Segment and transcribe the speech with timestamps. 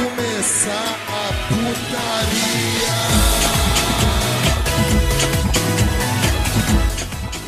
[0.00, 2.90] começar a putaria.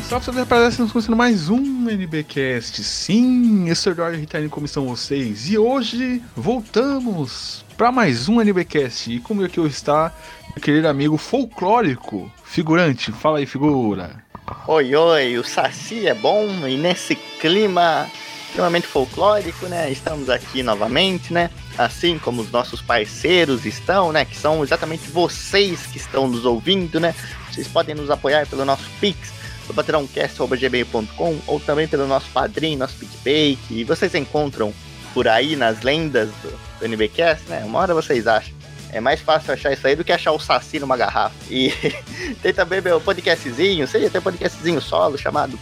[0.07, 2.83] Salve, salve rapaziada, estamos começando mais um NBcast.
[2.83, 5.49] Sim, eu sou o Eduardo Ritani, como estão vocês?
[5.49, 9.11] E hoje voltamos para mais um NBcast.
[9.11, 10.13] E como é que hoje está
[10.55, 13.11] meu querido amigo folclórico, figurante?
[13.11, 14.23] Fala aí, figura.
[14.67, 18.07] Oi, oi, o Saci é bom e nesse clima
[18.53, 19.89] extremamente folclórico, né?
[19.89, 21.49] Estamos aqui novamente, né?
[21.75, 24.25] Assim como os nossos parceiros estão, né?
[24.25, 27.15] Que são exatamente vocês que estão nos ouvindo, né?
[27.51, 29.33] Vocês podem nos apoiar pelo nosso Pix,
[29.67, 34.71] do patrãocast.gmail.com ou também pelo nosso padrinho, nosso PicPay, que vocês encontram
[35.15, 37.63] por aí nas lendas do, do NBcast, né?
[37.65, 38.53] Uma hora vocês acham.
[38.91, 41.33] É mais fácil achar isso aí do que achar o Saci numa garrafa.
[41.49, 41.73] E
[42.43, 45.57] tem também meu podcastzinho, seja um podcastzinho solo chamado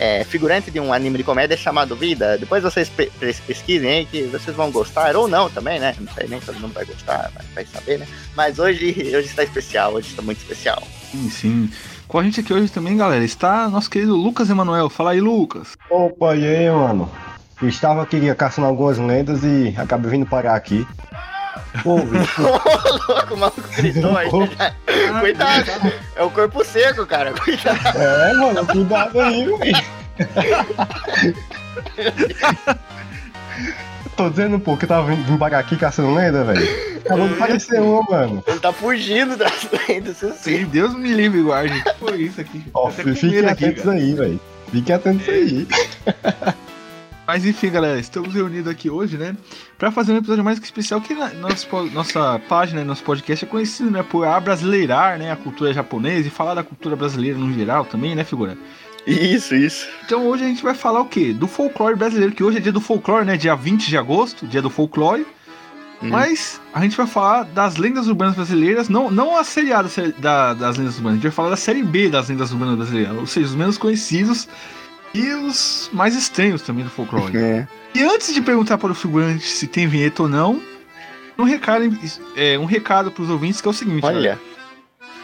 [0.00, 2.38] é, figurante de um anime de comédia chamado Vida.
[2.38, 3.12] Depois vocês pe
[3.46, 5.94] pesquisem aí que vocês vão gostar, ou não também, né?
[6.00, 8.06] Não sei nem todo mundo vai gostar, vai, vai saber, né?
[8.34, 10.82] Mas hoje, hoje está especial, hoje está muito especial.
[11.12, 11.70] Sim, sim.
[12.08, 14.88] Com a gente aqui hoje também, galera, está nosso querido Lucas Emanuel.
[14.88, 15.76] Fala aí, Lucas.
[15.90, 17.10] Opa, e aí, mano?
[17.60, 20.86] Eu estava aqui caçando algumas lendas e acabei vindo parar aqui.
[21.82, 22.42] Pô, bicho.
[22.42, 24.28] Ô, louco, o maluco gritou aí.
[25.20, 27.32] Cuidado, é o corpo seco, cara.
[27.32, 27.98] Cuidado.
[27.98, 29.84] É, mano, cuidado aí, velho.
[34.16, 37.00] Tô dizendo, pô, que eu tava vindo, parar aqui caçando lenda, velho.
[37.04, 38.44] Acabou de aparecer uma, mano.
[38.46, 40.66] Ele tá fugindo das lendas, isso sim.
[40.66, 41.82] Deus me livre, guarde.
[41.98, 42.62] Foi isso aqui.
[42.74, 43.96] Ó, com fiquem atentos cara.
[43.96, 44.40] aí, velho.
[44.70, 45.66] Fiquem atentos aí.
[47.30, 49.36] Mas enfim, galera, estamos reunidos aqui hoje, né?
[49.78, 53.44] Pra fazer um episódio mais que especial que na nosso, po- nossa página, nosso podcast
[53.44, 54.02] é conhecido, né?
[54.02, 55.30] Por abrasileirar, né?
[55.30, 58.58] A cultura japonesa e falar da cultura brasileira no geral também, né, figura?
[59.06, 59.86] Isso, isso.
[60.04, 61.32] Então hoje a gente vai falar o quê?
[61.32, 63.36] Do folclore brasileiro, que hoje é dia do folclore, né?
[63.36, 65.24] Dia 20 de agosto, dia do folclore.
[66.02, 66.08] Hum.
[66.08, 70.52] Mas a gente vai falar das lendas urbanas brasileiras, não, não a seriada sé- da,
[70.52, 73.26] das lendas urbanas, a gente vai falar da série B das lendas urbanas brasileiras, ou
[73.26, 74.48] seja, os menos conhecidos
[75.12, 77.36] e os mais estranhos também do folclore.
[77.36, 77.66] É.
[77.94, 80.60] E antes de perguntar para o figurante se tem vinheta ou não,
[81.38, 81.84] um recado,
[82.36, 84.38] é, um recado para os ouvintes que é o seguinte: Olha,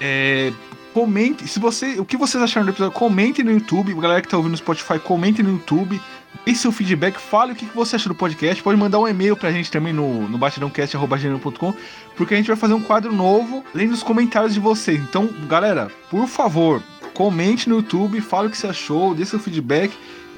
[0.00, 0.52] é,
[0.92, 4.36] comente, se você, o que vocês acharam do episódio, comentem no YouTube, galera que tá
[4.36, 6.00] ouvindo no Spotify, comentem no YouTube,
[6.44, 9.36] dê seu feedback, fale o que que você achou do podcast, pode mandar um e-mail
[9.36, 11.74] pra gente também no, no batidãocast.com,
[12.16, 14.98] porque a gente vai fazer um quadro novo, lendo os comentários de vocês.
[14.98, 16.82] Então, galera, por favor,
[17.16, 19.90] comente no YouTube, fale o que você achou, dê seu feedback.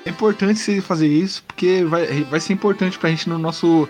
[0.06, 3.88] É importante você fazer isso, porque vai, vai ser importante pra gente no nosso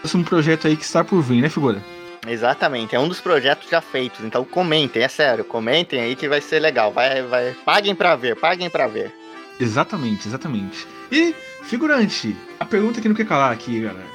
[0.00, 1.82] próximo projeto aí que está por vir, né, figura?
[2.28, 2.94] exatamente.
[2.94, 4.24] É um dos projetos já feitos.
[4.24, 5.44] Então comentem, é sério.
[5.44, 6.92] Comentem aí que vai ser legal.
[6.92, 7.56] Vai, vai.
[7.64, 9.14] Paguem pra ver, paguem pra ver.
[9.60, 10.86] Exatamente, exatamente.
[11.10, 11.32] E,
[11.62, 14.06] figurante, a pergunta que não quer calar aqui, galera.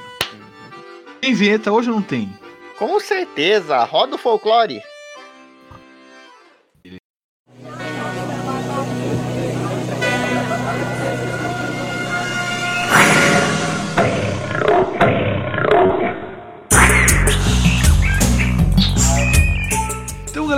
[1.22, 2.30] Tem vinheta hoje ou não tem?
[2.78, 4.82] Com certeza, roda o folclore.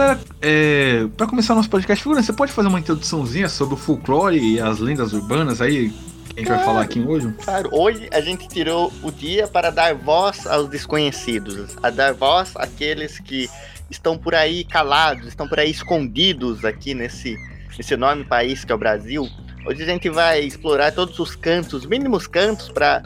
[0.05, 4.39] Galera, é, para começar o nosso podcast, você pode fazer uma introduçãozinha sobre o folclore
[4.39, 5.91] e as lendas urbanas aí
[6.35, 7.33] que a gente vai falar aqui hoje?
[7.43, 12.53] Claro, hoje a gente tirou o dia para dar voz aos desconhecidos, a dar voz
[12.57, 13.49] àqueles que
[13.89, 17.37] estão por aí calados, estão por aí escondidos aqui nesse,
[17.79, 19.29] nesse enorme país que é o Brasil.
[19.67, 23.03] Hoje a gente vai explorar todos os cantos, os mínimos cantos, para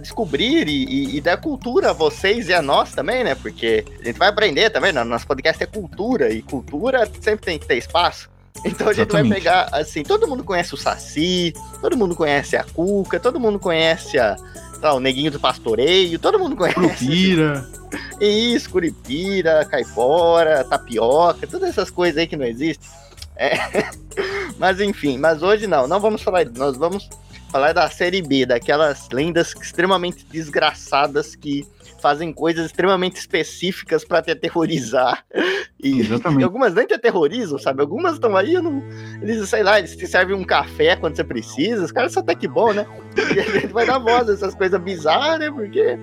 [0.00, 3.34] descobrir e, e- e dar cultura a vocês e a nós também, né?
[3.34, 5.02] Porque a gente vai aprender também, né?
[5.04, 8.28] nosso podcast é cultura, e cultura sempre tem que ter espaço.
[8.64, 9.34] Então a gente vai Exatamente.
[9.34, 14.18] pegar, assim, todo mundo conhece o Saci, todo mundo conhece a Cuca, todo mundo conhece
[14.18, 14.34] a,
[14.80, 16.74] lá, o Neguinho do Pastoreio, todo mundo conhece.
[16.80, 17.68] Curupira.
[18.20, 22.88] Isso, curipira, caipora, tapioca, todas essas coisas aí que não existem.
[23.36, 23.56] É.
[24.58, 27.10] Mas enfim, mas hoje não, não vamos falar, nós vamos
[27.50, 31.66] falar da série B, daquelas lendas extremamente desgraçadas que
[32.00, 35.24] fazem coisas extremamente específicas pra te aterrorizar.
[35.78, 36.40] E, Exatamente.
[36.40, 37.82] e algumas nem te aterrorizam, sabe?
[37.82, 38.82] Algumas estão aí, não,
[39.20, 41.84] eles, sei lá, eles te servem um café quando você precisa.
[41.84, 42.86] Os caras são até que bom, né?
[43.14, 45.50] E a gente vai dar voz a essas coisas bizarras, né?
[45.50, 45.98] Porque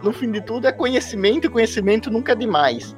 [0.00, 2.94] no fim de tudo é conhecimento e conhecimento nunca é demais.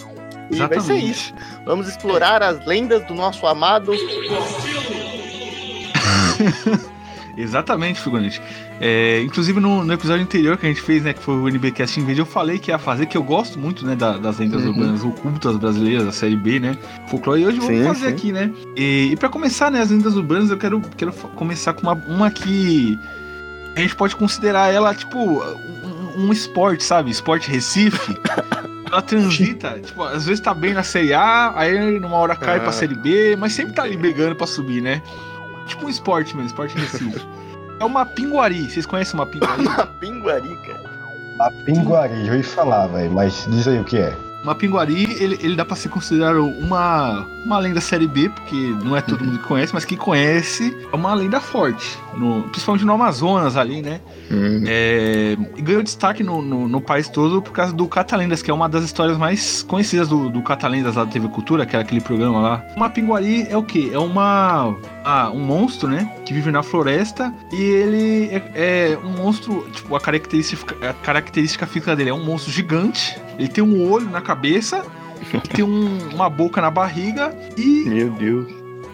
[0.50, 1.32] E vai ser isso.
[1.64, 3.92] Vamos explorar as lendas do nosso amado.
[7.36, 8.42] Exatamente, figurante.
[8.80, 12.00] É, inclusive no, no episódio anterior que a gente fez, né, que foi o NBcast
[12.00, 14.70] vídeo, eu falei que ia fazer, que eu gosto muito, né, da- das lendas Uhum.
[14.70, 16.76] urbanas ocultas brasileiras, da série B, né,
[17.08, 18.12] folclore, e hoje vamos Sim, fazer sim.
[18.12, 18.50] aqui, né.
[18.76, 22.28] E, e para começar, né, as lendas urbanas, eu quero, quero começar com uma, uma
[22.30, 22.98] que
[23.76, 28.18] a gente pode considerar ela, tipo, um, um esporte, sabe, esporte Recife,
[28.90, 32.60] Ela transita, tipo, às vezes tá bem na Série A, aí numa hora cai Ah.
[32.60, 35.02] pra Série B, mas sempre tá ali brigando pra subir, né?
[35.66, 37.20] Tipo um esporte mesmo, esporte Recife.
[37.80, 38.68] É uma pinguari.
[38.68, 39.62] Vocês conhecem uma pinguari?
[39.64, 40.90] Uma pinguari, cara.
[41.38, 44.12] A Pinguari, já ouvi falar, velho, mas diz aí o que é.
[44.42, 48.54] Uma pinguari, ele, ele dá pra ser considerado uma, uma lenda série B, porque
[48.84, 51.98] não é todo mundo que conhece, mas quem conhece é uma lenda forte.
[52.16, 54.00] no- principalmente no Amazonas ali, né?
[54.66, 58.54] É, e ganhou destaque no, no, no país todo por causa do Catalendas, que é
[58.54, 62.00] uma das histórias mais conhecidas do, do Catalendas lá da TV Cultura, que era aquele
[62.00, 62.64] programa lá.
[62.76, 63.90] Uma pinguari é o quê?
[63.92, 64.74] É uma.
[65.04, 66.10] ah, um monstro, né?
[66.24, 68.42] Que vive na floresta e ele é,
[68.92, 69.66] é um monstro.
[69.72, 73.16] Tipo, a característica, a característica física dele é um monstro gigante.
[73.38, 74.84] Ele tem um olho na cabeça,
[75.54, 78.46] tem um- uma boca na barriga e Meu Deus.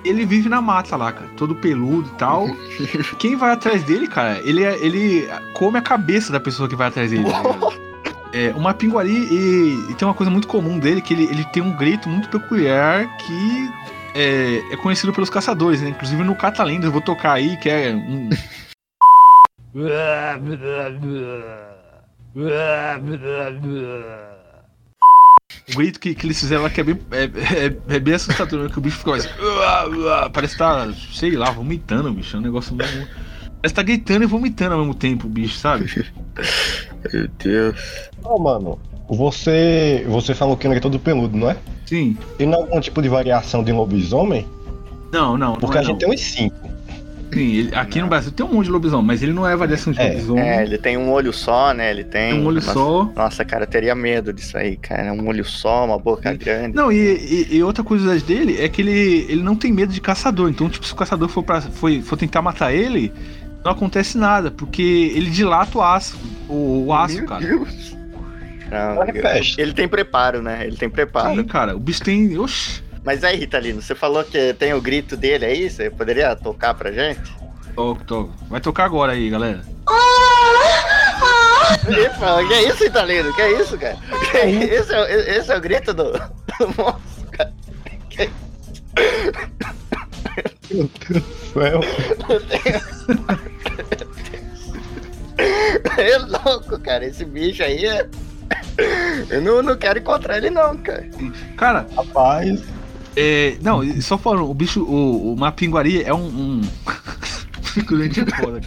[0.04, 2.46] ele vive na mata lá, cara, todo peludo e tal.
[3.18, 6.88] Quem vai atrás dele, cara, ele, é- ele come a cabeça da pessoa que vai
[6.88, 7.24] atrás dele.
[8.36, 11.62] É, uma pinguari, e, e tem uma coisa muito comum dele, que ele, ele tem
[11.62, 13.70] um grito muito peculiar que
[14.12, 15.90] é, é conhecido pelos caçadores, né?
[15.90, 18.28] Inclusive no Catalendas, eu vou tocar aí, que é um...
[25.72, 27.24] O grito que, que eles fizeram lá que é bem, é,
[27.66, 28.68] é- é bem assustador, né?
[28.70, 29.28] Que o bicho fica assim.
[30.32, 32.36] Parece que tá, sei lá, vomitando, bicho.
[32.36, 32.90] É um negócio meio.
[32.90, 35.86] Parece que tá gritando e vomitando ao mesmo tempo, o bicho, sabe?
[37.12, 37.78] Meu Deus.
[38.22, 41.56] Ô, mano, você, você falou que ele é todo peludo, não é?
[41.86, 42.16] Sim.
[42.36, 44.46] Tem algum tipo de variação de lobisomem?
[45.12, 45.54] Não, não.
[45.56, 45.98] Porque não é, a gente não.
[45.98, 46.73] tem uns cinco.
[47.34, 49.92] Sim, ele- aqui no Brasil tem um monte de lobisomem, mas ele não é variação
[49.92, 50.42] de É, lobisomem.
[50.48, 51.90] É, ele tem um olho só, né?
[51.90, 52.30] Ele tem.
[52.32, 53.12] tem um olho Nossa, só.
[53.14, 55.12] Nossa, cara, eu teria medo disso aí, cara.
[55.12, 56.74] Um olho só, uma boca grande.
[56.74, 60.00] Não, e, e- e outra curiosidade dele é que ele, ele não tem medo de
[60.00, 60.48] caçador.
[60.48, 63.12] Então, tipo, se o caçador for, pra, foi, for tentar matar ele,
[63.64, 66.16] não acontece nada, porque ele dilata o aço.
[66.48, 67.44] O, o aço, Meu cara.
[67.44, 67.96] Deus.
[68.70, 69.04] Não,
[69.58, 70.66] ele tem preparo, né?
[70.66, 71.34] Ele tem preparo.
[71.36, 71.76] Sim, cara.
[71.76, 72.36] O bicho tem.
[72.38, 72.82] Oxi.
[73.04, 76.90] Mas aí, Ritalino, você falou que tem o grito dele aí, você poderia tocar pra
[76.90, 77.20] gente?
[77.74, 78.32] Toca, toca.
[78.48, 79.62] Vai tocar agora aí, galera.
[81.86, 83.34] Epa, que é isso, Ritalino?
[83.34, 83.96] Que é isso, cara?
[84.30, 84.72] Que é isso?
[84.74, 85.06] esse, é, o-
[85.38, 87.52] esse é o grito do, do monstro, cara.
[90.70, 91.80] Meu Deus do céu.
[95.98, 97.04] É louco, cara.
[97.04, 98.08] Esse bicho aí é.
[99.30, 101.08] Eu não, não quero encontrar ele, não, cara.
[101.56, 102.62] Cara, Rapaz,
[103.16, 103.56] é.
[103.62, 104.82] Não, só falando, o bicho.
[104.82, 106.26] O, o Mapinguari é um.
[106.26, 106.60] um...
[107.76, 108.60] É foda.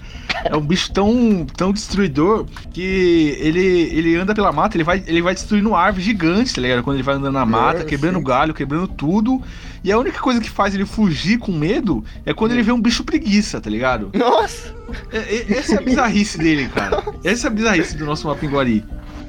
[0.44, 5.22] É um bicho tão, tão destruidor que ele, ele anda pela mata, ele vai, ele
[5.22, 6.84] vai destruindo árvores gigantes, tá ligado?
[6.84, 8.24] Quando ele vai andando na mata, É, quebrando sim.
[8.26, 9.42] galho, quebrando tudo.
[9.84, 12.82] E a única coisa que faz ele fugir com medo é quando ele vê um
[12.82, 14.12] bicho preguiça, tá ligado?
[14.14, 14.76] Nossa!
[15.12, 17.02] É- é- essa é a bizarrice dele, cara.
[17.24, 18.84] Essa é a bizarrice do nosso Mapinguari.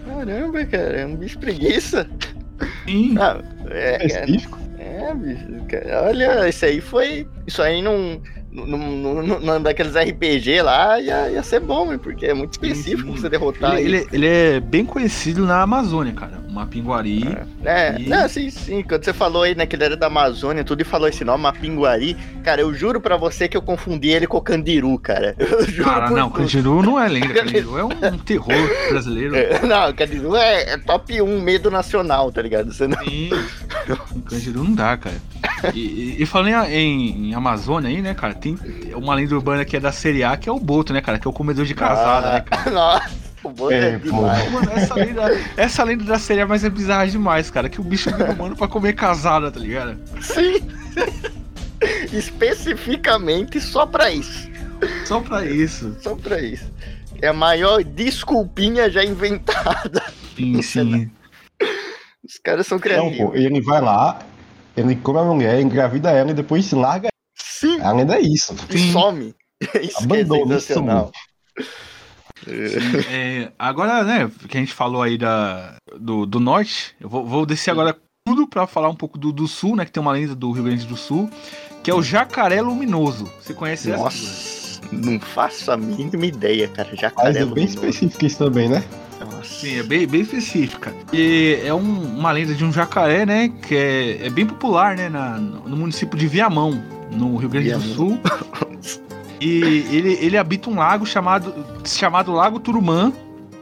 [0.07, 1.01] Caramba, cara.
[1.03, 2.09] É um bicho preguiça.
[2.85, 3.15] Sim.
[3.19, 4.07] Ah, é, cara.
[4.07, 4.59] específico.
[4.89, 5.47] É, bicho.
[5.69, 6.03] Cara.
[6.09, 7.27] Olha, isso aí foi.
[7.47, 8.21] Isso aí não.
[8.51, 13.13] Num, daqueles RPG lá ia, ia ser bom, hein, porque é muito específico sim.
[13.13, 14.09] pra você derrotar Ele, ele.
[14.11, 16.39] ele, é bem conhecido na Amazônia, cara.
[16.51, 17.25] Mapinguari.
[17.63, 18.83] É, E- não, sim, sim.
[18.83, 21.43] Quando você falou aí, né, que ele era da Amazônia, tudo e falou esse nome,
[21.43, 25.37] Mapinguari, cara, eu juro pra você que eu confundi ele com o Candiru, cara.
[25.39, 26.41] Eu juro Cara, não, tudo.
[26.41, 27.29] Candiru não é lenda.
[27.35, 28.55] Candiru é um, um terror
[28.89, 29.37] brasileiro.
[29.37, 32.73] É, Não, Candiru é, é top 1 medo nacional, tá ligado?
[32.73, 32.99] Você não...
[33.05, 33.29] Sim.
[33.97, 35.17] Candiru não dá, cara.
[35.75, 38.57] E, e- e falando em, em- Amazônia aí, né, cara, tem
[38.95, 41.19] uma lenda urbana que é da Série A, que é o Boto, né, cara?
[41.19, 42.63] Que é o comedor de casada, né, cara?
[42.67, 43.11] Ah, Nossa,
[43.45, 44.51] o Boto é, É, demais.
[44.53, 47.69] Mano, essa lenda, essa lenda da série A mais é bizarra demais, cara.
[47.69, 49.97] Que o bicho vira humano pra comer casada, tá ligado?
[50.21, 50.61] Sim.
[52.13, 54.49] Especificamente só pra isso.
[55.05, 55.97] Só pra isso.
[56.01, 56.67] Só pra isso.
[57.21, 60.03] É a maior desculpinha já inventada.
[60.37, 61.11] Sim, sim.
[62.29, 63.17] Os caras são Não, criativos.
[63.17, 64.19] pô, ele vai lá,
[64.77, 67.09] ele come a mulher, engravida ela e depois se larga.
[67.37, 68.55] Sim, A lenda é isso.
[68.71, 69.35] e some.
[69.83, 71.11] Isso é Abandona, sensacional.
[72.47, 77.45] É, agora, né, que a gente falou aí da, do, do norte, eu vou, vou
[77.45, 80.35] descer agora tudo pra falar um pouco do, do sul, né, que tem uma lenda
[80.37, 81.29] do Rio Grande do Sul,
[81.83, 83.25] que é o jacaré luminoso.
[83.41, 84.03] Você conhece essa?
[84.05, 86.89] Nossa, não faço a mínima ideia, cara.
[86.93, 87.75] Mas Jacaré é bem luminoso.
[87.75, 88.85] específico isso também, né?
[89.43, 90.93] Sim, é bem, bem específica.
[91.13, 95.09] E é um- uma lenda de um jacaré, né, que é, é bem popular, né,
[95.09, 97.95] na- no município de Viamão, no Rio Grande do Viamão.
[97.95, 98.19] Sul.
[99.41, 101.55] E ele, ele habita um lago chamado,
[101.85, 103.13] chamado Lago Turumã,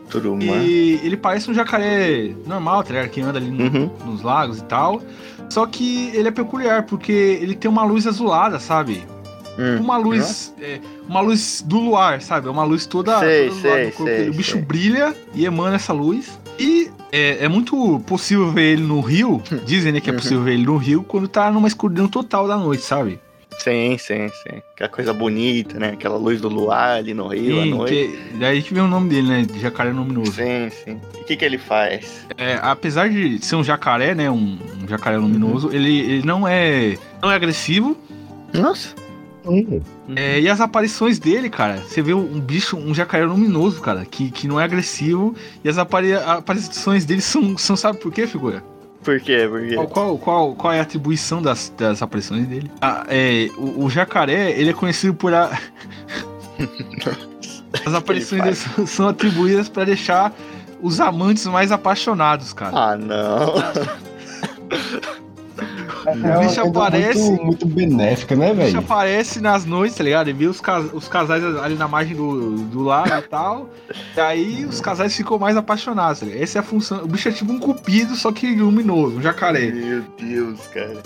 [0.08, 0.42] Turuma.
[0.42, 3.10] E ele parece um jacaré normal, tá ligado?
[3.10, 3.90] Que anda ali no- Uhum.
[4.06, 5.02] nos lagos e tal.
[5.50, 9.04] Só que ele é peculiar, porque ele tem uma luz azulada, sabe?
[9.58, 9.80] Hum.
[9.80, 10.54] Uma luz.
[10.60, 12.46] é, uma luz do luar, sabe?
[12.46, 13.18] É uma luz toda.
[13.20, 14.28] Sei, toda sei, sei.
[14.28, 14.62] O bicho sei.
[14.62, 16.38] brilha e emana essa luz.
[16.58, 19.40] E É, é muito possível ver ele no rio.
[19.64, 20.18] Dizem, né, que é Uhum.
[20.18, 23.20] possível ver ele no rio quando tá numa escuridão total da noite, sabe?
[23.58, 24.60] Sim, sim, sim.
[24.74, 25.90] Aquela coisa bonita, né?
[25.90, 27.92] Aquela luz do luar ali no rio à Sim, noite.
[27.94, 29.42] que, daí que vem o nome dele, né?
[29.50, 30.32] De jacaré luminoso.
[30.32, 31.00] Sim, sim.
[31.16, 32.26] E o que, que ele faz?
[32.36, 34.30] É, apesar de ser um jacaré, né?
[34.30, 36.98] Um, um jacaré luminoso, ele, ele não é.
[37.22, 37.96] não é agressivo.
[38.52, 38.88] Nossa.
[39.46, 39.80] Hum,
[40.16, 44.30] É, e as aparições dele, cara, você vê um bicho, um jacaré luminoso, cara, que,
[44.30, 45.34] que não é agressivo.
[45.64, 48.62] E as apari- aparições dele são, são sabe por quê, figura?
[49.04, 49.46] Por quê?
[49.48, 49.74] Por quê?
[49.76, 52.70] Qual, qual, qual, qual é a atribuição das, das aparições dele?
[52.80, 55.50] Ah, é, o, o jacaré, ele é conhecido por a...
[57.84, 60.32] As aparições dele são, são atribuídas pra deixar
[60.80, 62.72] os amantes mais apaixonados, cara.
[62.74, 63.54] Ah, não.
[66.24, 68.78] é uma bicho aparece- Muito, muito benéfica, né, O bicho velho?
[68.78, 70.28] aparece nas noites, tá ligado?
[70.30, 73.68] E vê os, cas- os casais ali na margem do, do lago e tal.
[74.16, 76.20] E aí os casais ficam mais apaixonados.
[76.20, 76.26] tá?
[76.30, 77.02] Essa é a função.
[77.02, 79.70] O bicho é tipo um cupido, só que luminoso, um jacaré.
[79.70, 81.02] Meu Deus, cara.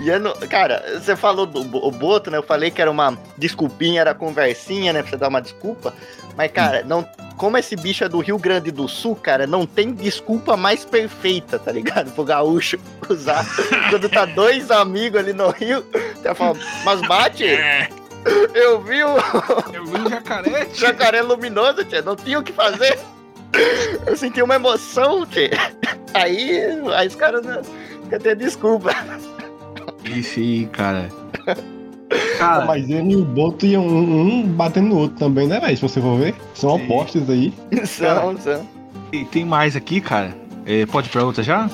[0.00, 2.38] E é no- cara, você falou do o Boto, né?
[2.38, 5.02] Eu falei que era uma desculpinha, era conversinha, né?
[5.02, 5.92] Pra você dar uma desculpa.
[6.36, 7.06] Mas, cara, não,
[7.36, 11.58] como esse bicho é do Rio Grande do Sul, cara, não tem desculpa mais perfeita,
[11.58, 12.10] tá ligado?
[12.12, 12.78] Pro gaúcho
[13.08, 13.44] usar.
[13.90, 15.84] Quando tá dois amigos ali no Rio,
[16.16, 17.44] você fala, mas bate,
[18.54, 19.16] eu vi o
[19.74, 22.98] Eu vi um jacaré, jacaré luminoso, tia, não tinha o que fazer.
[24.06, 25.50] Eu senti uma emoção, tia.
[26.14, 26.62] Aí,
[26.96, 27.60] aí os caras não
[28.18, 28.90] querem ter desculpa.
[30.04, 31.08] Esse aí, cara.
[32.38, 35.74] Cara, Mas ele e o Boto iam um, um batendo no outro também, né, velho?
[35.76, 36.34] Se você for ver.
[36.54, 36.84] São Sim.
[36.84, 37.54] opostos aí.
[37.86, 38.68] São, são.
[39.10, 40.36] tem, tem mais aqui, cara.
[40.66, 41.70] É, pode ir pra outra já?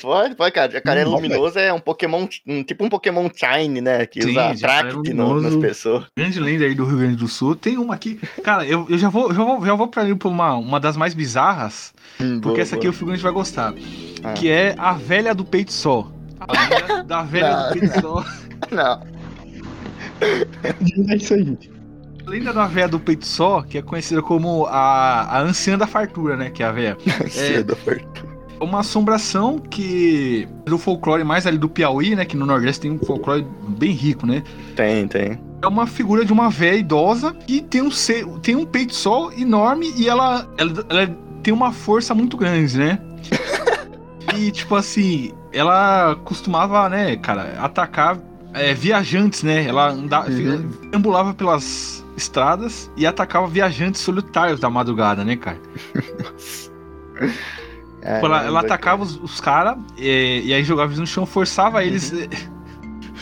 [0.00, 0.70] Pode, pode, cara.
[0.72, 4.06] Jacaré Hum, luminoso é um Pokémon, um, tipo um Pokémon Shine, né?
[4.06, 6.04] Que Sim, usa jacaré Attract no- nas pessoas.
[6.16, 7.54] Grande lenda aí do Rio Grande do Sul.
[7.54, 8.18] Tem uma aqui.
[8.42, 10.96] Cara, eu, eu já vou, já vou, já vou pra ir pra uma, uma das
[10.96, 11.92] mais bizarras.
[12.20, 13.74] Hum, Porque essa aqui o figurante vai gostar.
[14.22, 14.32] Ah.
[14.34, 16.10] Que é a velha do peito só.
[16.40, 17.68] A lenda da velha Não.
[17.68, 18.24] do peito só.
[18.70, 19.00] Não.
[20.22, 21.58] É isso aí.
[22.26, 25.86] A lenda da velha do peito só, que é conhecida como a, a anciã da
[25.86, 26.50] fartura, né?
[26.50, 26.96] Que é a velha.
[27.30, 28.30] Cedo, Fortuna.
[28.60, 30.46] É uma assombração que.
[30.66, 32.26] do folclore mais ali do Piauí, né?
[32.26, 34.42] Que no Nordeste tem um folclore bem rico, né?
[34.76, 35.38] Tem, tem.
[35.62, 39.30] É uma figura de uma velha idosa que tem um, se- tem um peito só
[39.32, 42.98] enorme e ela, ela, ela tem uma força muito grande, né?
[44.36, 48.18] e, tipo assim, ela costumava, né, cara, atacar
[48.54, 49.64] é, viajantes, né?
[49.66, 50.70] Ela andava, Uhum.
[50.94, 55.58] ambulava pelas estradas e atacava viajantes solitários da madrugada, né, cara?
[58.00, 61.84] Tipo, ela, ela atacava os, os caras e, e aí jogava eles no chão, forçava
[61.84, 62.10] eles.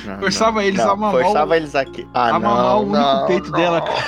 [0.05, 0.63] Não, forçava não.
[0.69, 2.07] eles a Não, mamar Forçava o- eles aqui.
[2.15, 4.05] Ah, a mamar não, o único peito dela, cara.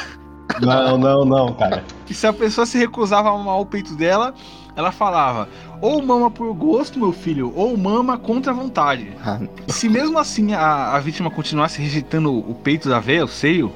[0.61, 1.85] Não, não, não, cara.
[2.09, 4.35] E se a pessoa se recusava a mamar o peito dela,
[4.77, 5.49] ela falava:
[5.81, 9.13] ou mama por gosto, meu filho, ou mama contra a vontade.
[9.25, 13.73] Ah, se mesmo assim a, a vítima continuasse rejeitando o peito da véia, o seio,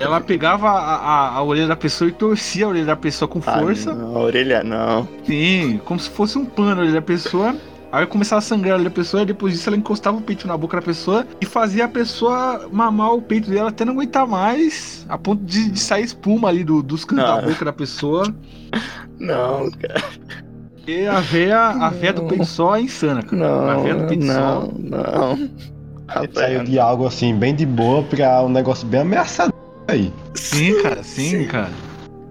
[0.00, 3.40] ela pegava a, a, a orelha da pessoa e torcia a orelha da pessoa com
[3.44, 3.94] ah, força.
[3.94, 5.08] não, a orelha não.
[5.24, 7.54] Sim, como se fosse um pano a orelha da pessoa.
[7.90, 10.76] Aí começava a sangrar a pessoa, e depois disso ela encostava o peito na boca
[10.76, 15.16] da pessoa e fazia a pessoa mamar o peito dela até não aguentar mais, a
[15.16, 18.34] ponto de, de sair espuma ali do, dos cantos da boca da pessoa.
[19.18, 20.04] Não, cara.
[20.86, 23.44] E a véia, a véia do peito só é insana, cara.
[23.44, 24.72] a Não, véia do peito não, só.
[24.78, 25.32] não.
[25.34, 25.50] Ele
[26.06, 29.54] Rapaz, saiu de algo assim, bem de boa, pra um negócio bem ameaçador
[29.88, 30.12] aí.
[30.34, 31.46] Sim, cara, sim, Sim.
[31.46, 31.70] cara.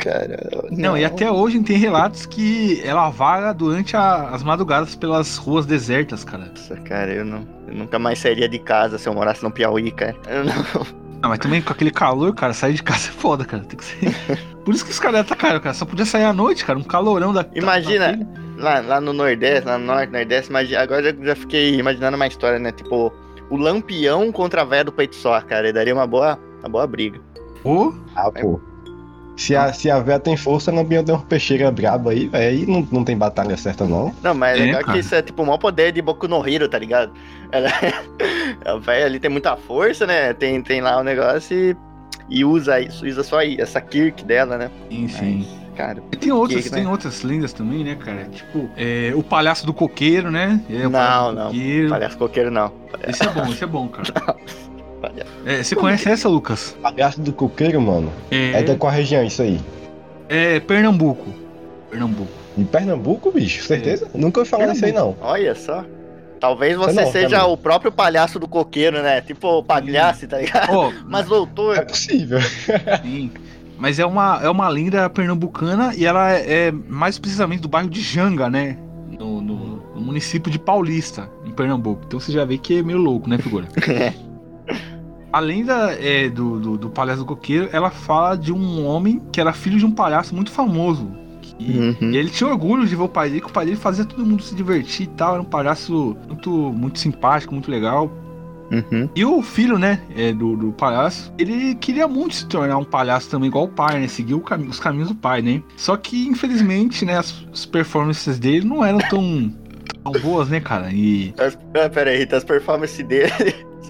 [0.07, 5.35] Cara, Não, e até hoje tem relatos que ela vaga durante a- as madrugadas pelas
[5.37, 6.45] ruas desertas, cara.
[6.45, 9.91] Nossa, cara, eu, não, eu nunca mais sairia de casa se eu morasse no Piauí,
[9.91, 10.15] cara.
[10.27, 13.63] Eu não- Ah, mas também com aquele calor, cara, sair de casa é foda, cara.
[13.63, 13.97] Tem que ser.
[14.63, 15.73] Por isso que os caras atacaram, cara.
[15.73, 16.77] Só podia sair à noite, cara.
[16.77, 17.45] Um calorão da.
[17.55, 18.15] Imagina.
[18.15, 22.15] da- Lá, lá no Nordeste, lá no Norte, Nordeste, imagina, agora eu já fiquei imaginando
[22.15, 22.71] uma história, né?
[22.71, 23.13] Tipo,
[23.51, 25.69] o Lampião contra a véia do peito só, cara.
[25.69, 27.19] E daria uma boa, uma boa briga.
[27.63, 28.59] Ô, Ah, pô.
[29.37, 32.59] Se a, se a véia tem força, a Lampião tem uma peixeira braba aí, velho.
[32.59, 34.13] Aí não, não tem batalha certa, não.
[34.23, 34.93] Não, mas é É, legal cara.
[34.93, 37.13] que isso é tipo o maior poder de Boku no Hero, tá ligado?
[37.51, 37.69] Ela,
[38.65, 40.33] a véia ali tem muita força, né?
[40.33, 41.77] Tem, tem lá o negócio e,
[42.29, 44.71] e usa isso, usa só aí, essa Kirk dela, né?
[44.89, 45.47] sim, sim.
[45.77, 46.89] Cara, E tem outras, Que, tem né?
[46.89, 48.25] outras lendas também, né, cara?
[48.25, 50.59] Tipo, é, o palhaço do coqueiro, né?
[50.67, 51.45] É, o Não, palhaço não.
[51.45, 51.89] Coqueiro.
[51.89, 52.73] palhaço coqueiro não.
[53.07, 54.35] Esse é bom, esse é bom, cara.
[55.01, 55.31] Palhaço.
[55.45, 56.75] É, você conhece essa, Lucas?
[56.81, 58.11] Palhaço do coqueiro, mano.
[58.31, 59.59] É, da É, qual região isso aí?
[60.29, 61.25] é Pernambuco.
[61.89, 62.31] Pernambuco.
[62.57, 63.63] De Pernambuco, bicho?
[63.63, 64.07] Certeza?
[64.15, 65.15] Nunca ouvi falar disso aí, não.
[65.21, 65.85] Olha só.
[66.39, 67.53] Talvez Você você não, seja também.
[67.53, 69.21] o próprio palhaço do coqueiro, né?
[69.21, 70.71] Tipo o Pagliassi, tá ligado?
[70.71, 71.85] Ó, Mas É doutor.
[71.85, 72.39] possível.
[73.03, 73.31] sim.
[73.77, 77.89] mas é uma, é uma lenda pernambucana e ela é, é mais precisamente do bairro
[77.89, 78.77] de Janga, né?
[79.19, 82.03] No, no- no município de Paulista, em Pernambuco.
[82.05, 83.67] Então você já vê que é meio louco, né, figura?
[85.31, 89.41] A lenda é, do, do, do palhaço do coqueiro, ela fala de um homem que
[89.41, 91.07] era filho de um palhaço muito famoso.
[91.41, 92.11] que- Uhum.
[92.11, 94.25] E ele tinha orgulho de ver o pai dele, que o pai dele fazia todo
[94.25, 95.33] mundo se divertir e tal.
[95.33, 98.11] Era um palhaço muito, muito simpático, muito legal.
[98.71, 99.09] Uhum.
[99.15, 103.29] E o filho, né, é, do, do palhaço, ele queria muito se tornar um palhaço
[103.29, 104.07] também, igual o pai, né?
[104.07, 105.63] Seguir o cami- os caminhos do pai, né?
[105.77, 109.53] Só que, infelizmente, né, as, as performances dele não eram tão,
[110.03, 110.91] tão boas, né, cara?
[110.91, 111.33] E.
[111.39, 113.31] As, ah, aí, as performances dele.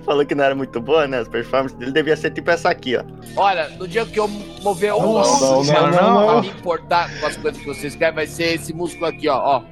[0.07, 1.19] Falou que não era muito boa, né?
[1.19, 3.03] As performances dele devia ser tipo essa aqui, ó.
[3.35, 4.27] Olha, no dia que eu
[4.63, 6.41] mover um Nossa músculo senhora, pra não, não.
[6.41, 9.37] me importar com as coisas que vocês querem, vai ser esse músculo aqui, ó.
[9.37, 9.63] ó.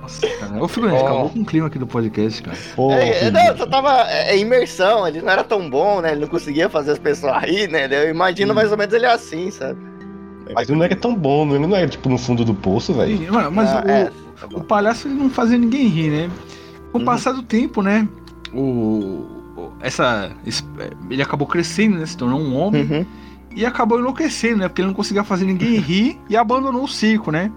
[0.00, 0.54] Nossa, cara.
[0.62, 0.96] Ô, Ó.
[1.04, 2.56] acabou com o clima aqui do podcast, cara.
[2.74, 4.10] Pô, É, é, não, só tava.
[4.10, 6.12] É, é imersão, ele não era tão bom, né?
[6.12, 7.86] Ele não conseguia fazer as pessoas rir, né?
[7.90, 8.54] Eu imagino Hum.
[8.54, 9.78] mais ou menos ele assim, sabe?
[10.54, 12.92] Mas ele não era tão bom, não- ele não era tipo no fundo do poço,
[12.94, 13.30] velho.
[13.52, 14.12] Mas, Ah, o, é, tá
[14.54, 16.30] o palhaço ele não fazia ninguém rir, né?
[16.92, 17.04] Com o Uhum.
[17.04, 18.08] passar do tempo, né?
[18.52, 19.24] O,
[19.80, 20.64] essa, esse-
[21.10, 22.06] ele acabou crescendo, né?
[22.06, 22.82] Se tornou um homem.
[22.82, 23.06] Uhum.
[23.56, 24.68] e acabou enlouquecendo, né?
[24.68, 27.50] Porque ele não conseguia fazer ninguém rir e abandonou o circo, né?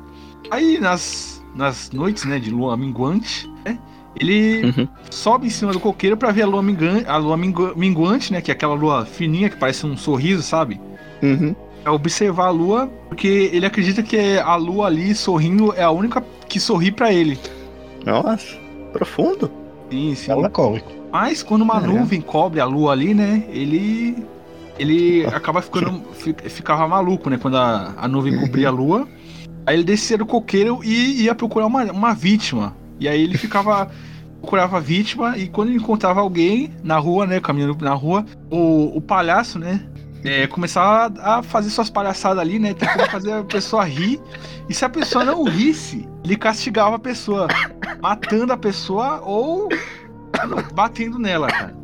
[0.50, 3.78] Aí nas, nas noites, né, de lua minguante, né?
[4.20, 4.88] Ele Uhum.
[5.12, 8.42] sobe em cima do coqueiro pra ver a lua, mingan- a lua mingu- minguante, né?
[8.42, 10.82] Que é aquela lua fininha que parece um sorriso, sabe?
[11.22, 11.56] Uhum.
[11.86, 16.24] É observar a lua, porque ele acredita que a lua ali sorrindo é a única
[16.50, 17.38] que sorri pra ele.
[18.04, 18.58] Nossa,
[18.94, 19.52] profundo.
[19.92, 20.32] Sim, sim.
[20.32, 20.92] Melancólico.
[21.12, 21.86] Mas quando uma É.
[21.88, 23.44] nuvem cobre a lua ali, né?
[23.50, 24.16] Ele.
[24.80, 26.02] Ele acaba ficando.
[26.14, 27.38] fi- Ficava maluco, né?
[27.38, 29.08] Quando a, a nuvem cobria a lua.
[29.66, 32.76] Aí ele descia do coqueiro e ia procurar uma, uma vítima.
[33.00, 33.90] E aí ele ficava.
[34.44, 37.40] procurava a vítima e quando ele encontrava alguém na rua, né?
[37.40, 39.80] Caminhando na rua, o, o palhaço, né?
[40.24, 42.74] É, começava a fazer suas palhaçadas ali, né?
[42.74, 44.22] Tentando fazer a pessoa rir.
[44.70, 47.48] E se a pessoa não risse, ele castigava a pessoa,
[48.02, 49.68] matando a pessoa ou
[50.74, 51.76] batendo nela, cara.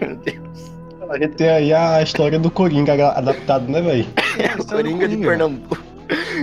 [0.00, 0.70] Meu Deus.
[1.10, 4.06] A gente tem aí a história do Coringa adaptado, né, velho?
[4.38, 5.28] É, a do Coringa de Coringa.
[5.28, 5.87] Pernambuco.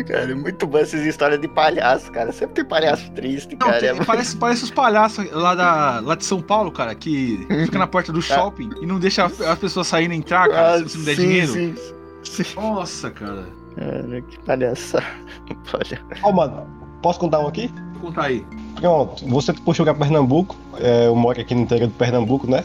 [0.08, 2.32] Cara, é muito bom essas histórias de palhaço, cara.
[2.32, 3.80] Sempre tem palhaço triste, Não, cara.
[3.80, 7.80] tem- É- parece, parece os palhaços lá, da, lá de São Paulo, cara, que fica
[7.80, 10.84] na porta do shopping e não deixa as pessoas saírem e entrar, cara, Ah, se
[10.90, 11.52] você não der sim, dinheiro.
[11.52, 11.76] sim,
[12.24, 12.44] sim.
[12.56, 13.46] Nossa, cara.
[13.76, 15.04] Cara, que palhaça.
[15.74, 16.02] Olha.
[16.24, 16.68] Ó, mano,
[17.02, 17.72] posso contar um aqui?
[17.94, 18.46] Vou contar aí.
[18.80, 22.64] Pronto, você puxou pra Pernambuco, é, eu moro aqui no interior de Pernambuco, né?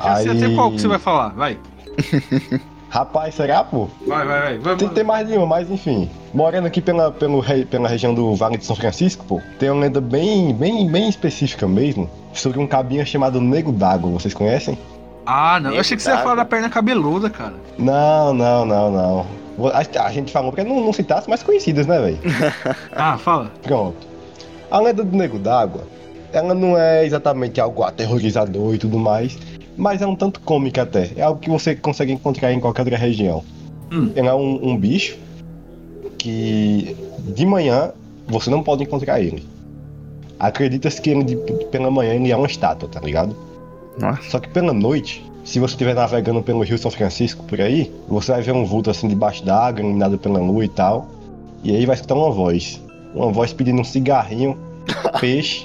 [0.00, 1.28] Ah, já sei Aí- até qual que você vai falar.
[1.30, 1.58] Vai,
[2.94, 3.88] Rapaz, será, pô?
[4.06, 4.58] vai, vai, vai.
[4.58, 6.08] vai Tem, tem mais de uma, mas enfim.
[6.32, 10.00] Morando aqui pela, pelo, pela região do Vale de São Francisco, pô, tem uma lenda
[10.00, 14.12] bem, bem, bem específica mesmo sobre um cabinha chamado Nego d'Água.
[14.12, 14.78] Vocês conhecem?
[15.26, 15.72] Ah, não.
[15.72, 17.54] Eu achei que você ia Nego falar da perna cabeluda, cara.
[17.76, 19.26] Não, não, não, não.
[19.72, 22.18] A, a gente falou pra não, não citar as mais conhecidas, né, velho?
[22.94, 23.50] Ah, fala.
[23.60, 24.06] Pronto.
[24.70, 25.82] A lenda do Nego d'Água,
[26.32, 29.36] ela não é exatamente algo aterrorizador e tudo mais,
[29.76, 31.10] mas é um tanto cômica até.
[31.16, 33.42] É algo que você consegue encontrar em qualquer outra região.
[33.92, 34.10] Hum.
[34.14, 35.16] Ele é um, um bicho
[36.18, 36.96] que
[37.34, 37.92] de manhã
[38.26, 39.44] você não pode encontrar ele.
[40.38, 41.36] Acredita-se que ele
[41.70, 43.36] pela manhã ele é uma estátua, tá ligado?
[43.98, 44.22] Nossa.
[44.30, 48.32] Só que pela noite, se você estiver navegando pelo Rio São Francisco por aí, você
[48.32, 51.08] vai ver um vulto assim debaixo d'água, iluminado pela lua e tal.
[51.62, 52.82] E aí vai escutar uma voz.
[53.14, 54.58] Uma voz pedindo um cigarrinho,
[55.20, 55.64] peixe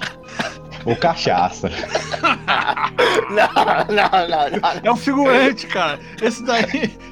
[0.86, 1.70] ou cachaça.
[3.30, 3.48] Não,
[3.96, 4.80] não, não, não.
[4.84, 6.00] É o figurante, cara.
[6.22, 6.64] Esse daí.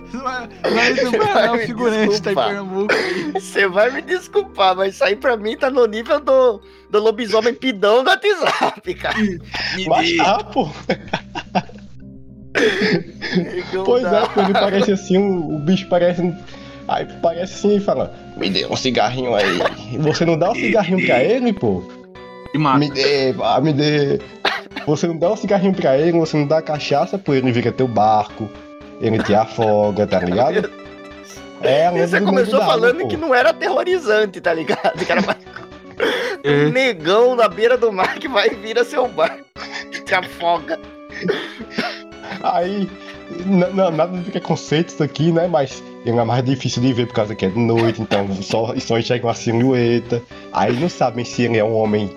[0.08, 2.36] Isso vai- é, o Me figurante, tá em.
[2.36, 2.94] Pernambuco.
[3.34, 7.54] Você vai me desculpar, mas isso aí pra mim tá no nível do, do lobisomem
[7.54, 9.16] pidão do WhatsApp, cara.
[9.88, 10.70] Mas tá, pô.
[13.86, 16.22] Pois é, ele parece assim, o, o bicho parece.
[16.22, 16.36] um-
[16.88, 19.60] Aí parece assim e fala, me dê um cigarrinho aí.
[19.92, 21.84] E você não dá um cigarrinho pra ele, pô?
[22.54, 22.78] E mata.
[22.80, 24.20] Me dê, ah, me dê.
[24.86, 27.88] Você não dá um cigarrinho pra ele, você não dá cachaça, pô, ele vira teu
[27.88, 28.50] barco,
[29.02, 30.70] ele te afoga, tá ligado?
[31.60, 33.08] É E Você começou falando pô.
[33.08, 35.04] que não era aterrorizante, tá ligado?
[35.04, 35.40] Que era mais
[36.46, 36.70] um É.
[36.70, 39.44] negão na beira do mar que vai e vira seu barco.
[40.06, 40.78] Te afoga.
[42.44, 42.88] Aí,
[43.74, 45.48] não, nada de preconceito isso aqui, né?
[45.48, 48.76] Mas ele é mais difícil de ver por causa que é de noite, então só,
[48.78, 50.22] só enxerga uma silhueta.
[50.54, 52.08] Aí não sabem se ele é um homem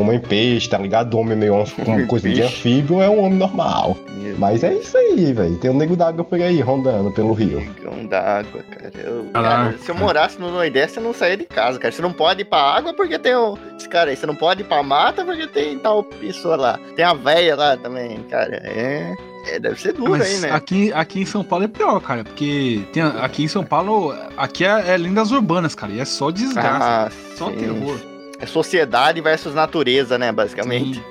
[0.00, 1.18] homem peixe, tá ligado?
[1.18, 3.96] Homem meio com coisa de anfíbio é um homem normal.
[4.16, 5.56] Meu Mas é isso aí, velho.
[5.56, 7.60] Tem um nego d'água por aí rondando pelo rio.
[7.60, 8.90] Negão d'água, cara.
[8.96, 9.56] Eu, Caraca.
[9.64, 11.92] cara, Se eu morasse no Nordeste, eu não saía de casa, cara.
[11.92, 13.58] Você não pode ir pra água porque tem o.
[13.76, 14.16] Esse cara aí.
[14.16, 16.80] Você não pode ir pra mata porque tem tal pessoa lá.
[16.96, 18.56] Tem a véia lá também, cara.
[18.64, 19.14] É.
[19.48, 20.50] é, deve ser duro aí, Mas né?
[20.50, 22.24] aqui, aqui em São Paulo é pior, cara.
[22.24, 25.92] Porque tem, aqui em São Paulo, aqui é, é lendas urbanas, cara.
[25.92, 26.78] E é só desgraça.
[27.06, 27.56] Ah, só sim.
[27.56, 28.13] terror.
[28.44, 31.02] É sociedade versus natureza, né, basicamente.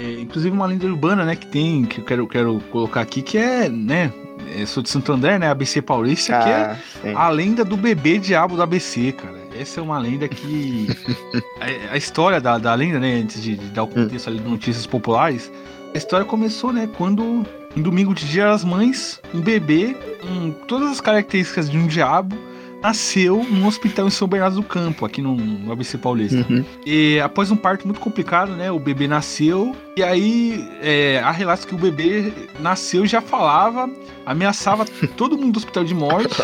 [0.00, 3.38] É, inclusive uma lenda urbana, né, que tem, que eu quero, quero colocar aqui, que
[3.38, 4.10] é, né,
[4.56, 7.12] eu sou de Santo André, né, ABC Paulista, que é Ah, sim.
[7.14, 9.44] a lenda do bebê diabo do ABC, cara.
[9.56, 10.88] Essa é uma lenda que.
[11.60, 13.20] a, a história da, da lenda, né?
[13.22, 15.52] Antes de, de dar o contexto ali de notícias populares,
[15.94, 16.88] a história começou, né?
[16.96, 21.86] Quando, em domingo de Dia das Mães, um bebê, com todas as características de um
[21.86, 22.36] diabo,
[22.84, 26.44] nasceu num hospital em São Bernardo do Campo, aqui no, no ABC Paulista.
[26.50, 26.62] Uhum.
[26.84, 28.70] E após um parto muito complicado, né?
[28.70, 29.74] O bebê nasceu.
[29.96, 33.88] E aí é, há relatos que o bebê nasceu e já falava,
[34.26, 34.84] ameaçava
[35.16, 36.36] todo mundo do hospital de morte.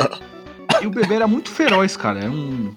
[0.81, 2.21] E o bebê era muito feroz, cara.
[2.21, 2.73] É um,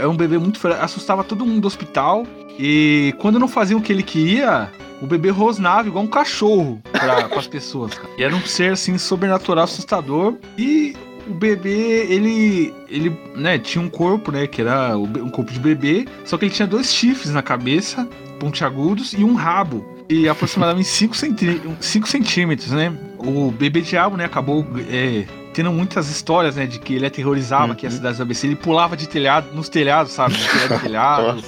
[0.00, 0.80] é um bebê muito feroz.
[0.80, 2.26] Assustava todo mundo do hospital.
[2.58, 4.70] E quando não fazia o que ele queria,
[5.02, 7.94] o bebê rosnava igual um cachorro para as pessoas.
[7.94, 8.08] Cara.
[8.16, 10.36] E era um ser assim sobrenatural, assustador.
[10.56, 10.96] E
[11.30, 16.06] o bebê, ele, ele, né, tinha um corpo, né, que era um corpo de bebê,
[16.24, 19.84] só que ele tinha dois chifres na cabeça, pontiagudos, e um rabo.
[20.08, 20.88] E aproximadamente
[21.80, 22.92] 5 centímetros, né?
[23.18, 27.86] O bebê diabo, né, acabou é, tendo muitas histórias, né, de que ele aterrorizava aqui
[27.86, 27.98] as Uhum.
[27.98, 28.46] cidades do ABC.
[28.48, 30.34] Ele pulava de telhado, nos telhados, sabe?
[30.34, 31.44] De telhado telhado.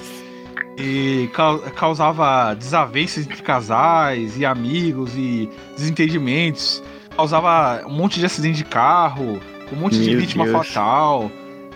[0.79, 6.83] E cau- causava desavenças entre casais e amigos e desentendimentos.
[7.16, 9.38] Causava um monte de acidente de carro,
[9.73, 10.69] um monte de Meu vítima Deus.
[10.69, 11.31] fatal,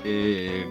[0.04, 0.64] é,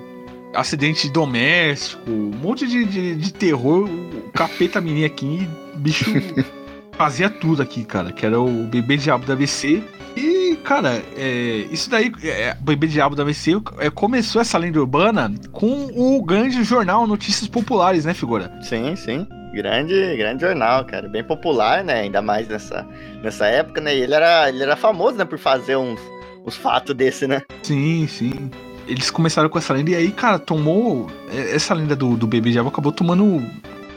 [0.53, 3.89] acidente doméstico, um monte de, de, de terror.
[3.89, 6.05] O capeta menino aqui, bicho
[6.97, 9.83] fazia tudo aqui, cara, que era o bebê diabo da ABC.
[10.15, 14.79] E, cara, é, isso daí, é, o bebê diabo da ABC, é, começou essa lenda
[14.79, 18.51] urbana com o grande jornal Notícias Populares, né, figura?
[18.61, 19.27] Sim, sim.
[19.53, 21.07] Grande, grande jornal, cara.
[21.07, 22.01] Bem popular, né?
[22.01, 22.85] Ainda mais nessa,
[23.23, 23.95] nessa época, né?
[23.95, 25.23] E ele era, ele era famoso, né?
[25.23, 25.99] Por fazer uns,
[26.45, 27.41] uns fatos desse, né?
[27.63, 28.51] Sim, sim.
[28.87, 31.07] Eles começaram com essa lenda e aí, cara, tomou.
[31.31, 33.43] é, Essa lenda do, do bebê diabo acabou tomando,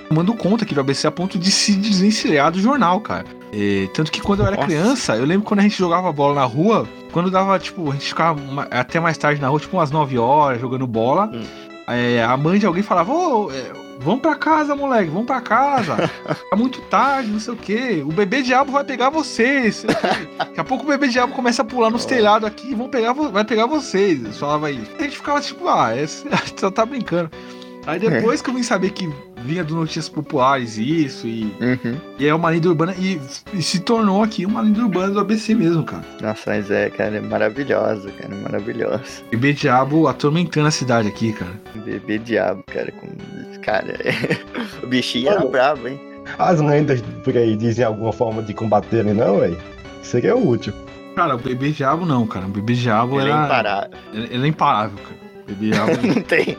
[0.08, 3.24] tomando conta aqui do ABC a ponto de se desvencilhar do jornal, cara.
[3.52, 4.66] É, tanto que quando eu era Nossa.
[4.66, 8.06] criança, eu lembro quando a gente jogava bola na rua, quando dava, tipo, a gente
[8.06, 11.30] ficava ma- até mais tarde na rua, tipo umas 9 horas, jogando bola.
[11.34, 11.42] Hum.
[11.86, 15.96] é, a mãe de alguém falava, ô, é, vamos pra casa, moleque, vamos pra casa.
[16.50, 18.02] Tá muito tarde, não sei o quê.
[18.06, 19.84] O bebê diabo vai pegar vocês.
[20.38, 23.44] Daqui a pouco o bebê diabo começa a pular nos telhados aqui, vão pegar, vai
[23.44, 24.38] pegar vocês.
[24.38, 24.90] Falava isso.
[24.98, 26.24] A gente ficava tipo, ah, esse,
[26.56, 27.30] só tá brincando.
[27.88, 29.08] Aí depois que eu vim saber que
[29.44, 31.96] vinha do Notícias Populares isso, e, Uhum.
[32.18, 33.18] e é uma lenda urbana, e,
[33.54, 36.04] e se tornou aqui uma lenda urbana do ABC mesmo, cara.
[36.20, 39.02] Nossa, mas é, cara, é maravilhosa, cara, maravilhosa.
[39.30, 41.52] Bebê diabo atormentando a cidade aqui, cara.
[41.76, 43.08] Bebê diabo, cara, com.
[43.62, 43.94] Cara,
[44.82, 45.50] o bichinho era Mano.
[45.50, 45.98] brabo, hein?
[46.38, 49.56] As lendas por aí dizem alguma forma de combater ele, não, velho?
[50.02, 50.74] Seria útil.
[51.16, 52.44] Cara, o bebê diabo não, cara.
[52.44, 53.44] O bebê diabo Ele é era.
[53.46, 53.90] imparável.
[54.12, 55.16] ele, ele é imparável, cara.
[55.42, 55.90] O bebê diabo.
[56.06, 56.56] Não tem.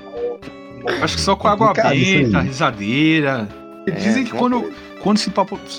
[1.01, 3.47] Acho que só com água benta, risadeira.
[3.87, 5.31] É, Dizem que quando, quando se,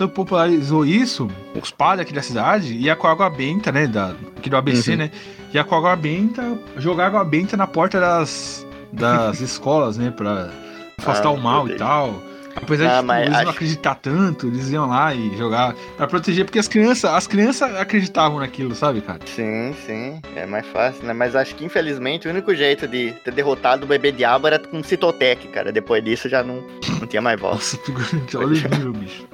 [0.08, 1.28] popularizou isso,
[1.60, 3.86] os padres aqui da cidade ia com água benta, né?
[3.86, 4.96] Da, aqui do ABC, Uhum.
[4.98, 5.10] né?
[5.52, 10.10] Ia com água benta, jogar água benta na porta das, das escolas, né?
[10.16, 10.50] Pra
[10.98, 12.22] afastar Ah, o mal e tal.
[12.56, 16.06] Apesar Ah, de mas eles não acho- acreditar tanto, eles iam lá e jogar pra
[16.06, 19.20] proteger, porque as crianças, as crianças acreditavam naquilo, sabe, cara?
[19.24, 20.20] Sim, sim.
[20.34, 21.12] É mais fácil, né?
[21.12, 24.82] Mas acho que infelizmente o único jeito de ter derrotado o bebê diabo era com
[24.82, 25.70] Citotec, cara.
[25.72, 26.62] Depois disso já não,
[27.00, 27.56] não tinha mais volta.
[27.56, 29.24] Nossa, figurante, olha o nível, bicho.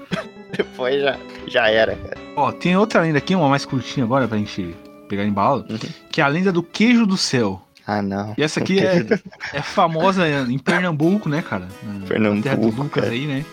[0.56, 2.16] Depois já, já era, cara.
[2.36, 4.74] Ó, tem outra lenda aqui, uma mais curtinha agora pra gente
[5.08, 5.78] pegar em bala, Uhum.
[6.10, 7.62] que é a lenda do queijo do céu.
[7.86, 8.34] Ah, não.
[8.36, 9.06] E essa aqui é,
[9.52, 11.68] é famosa em Pernambuco, né, cara?
[11.82, 13.10] Na Pernambuco, terra do Lucas cara.
[13.10, 13.44] aí, né?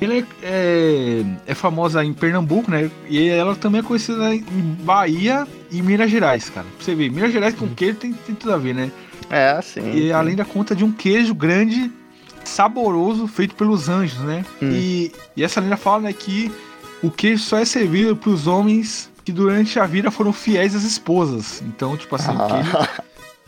[0.00, 2.90] Ela é, é, é famosa em Pernambuco, né?
[3.08, 4.42] E ela também é conhecida em
[4.82, 6.66] Bahia e Minas Gerais, cara.
[6.76, 8.92] Pra você ver, Minas Gerais com queijo tem, tem tudo a ver, né?
[9.30, 9.94] É, assim.
[9.94, 11.90] E a lenda conta de um queijo grande,
[12.44, 14.44] saboroso, feito pelos anjos, né?
[14.62, 14.70] Hum.
[14.70, 16.52] E, e essa lenda fala né, que
[17.02, 21.62] o queijo só é servido pros homens que durante a vida foram fiéis às esposas.
[21.66, 22.70] Então, tipo assim, o queijo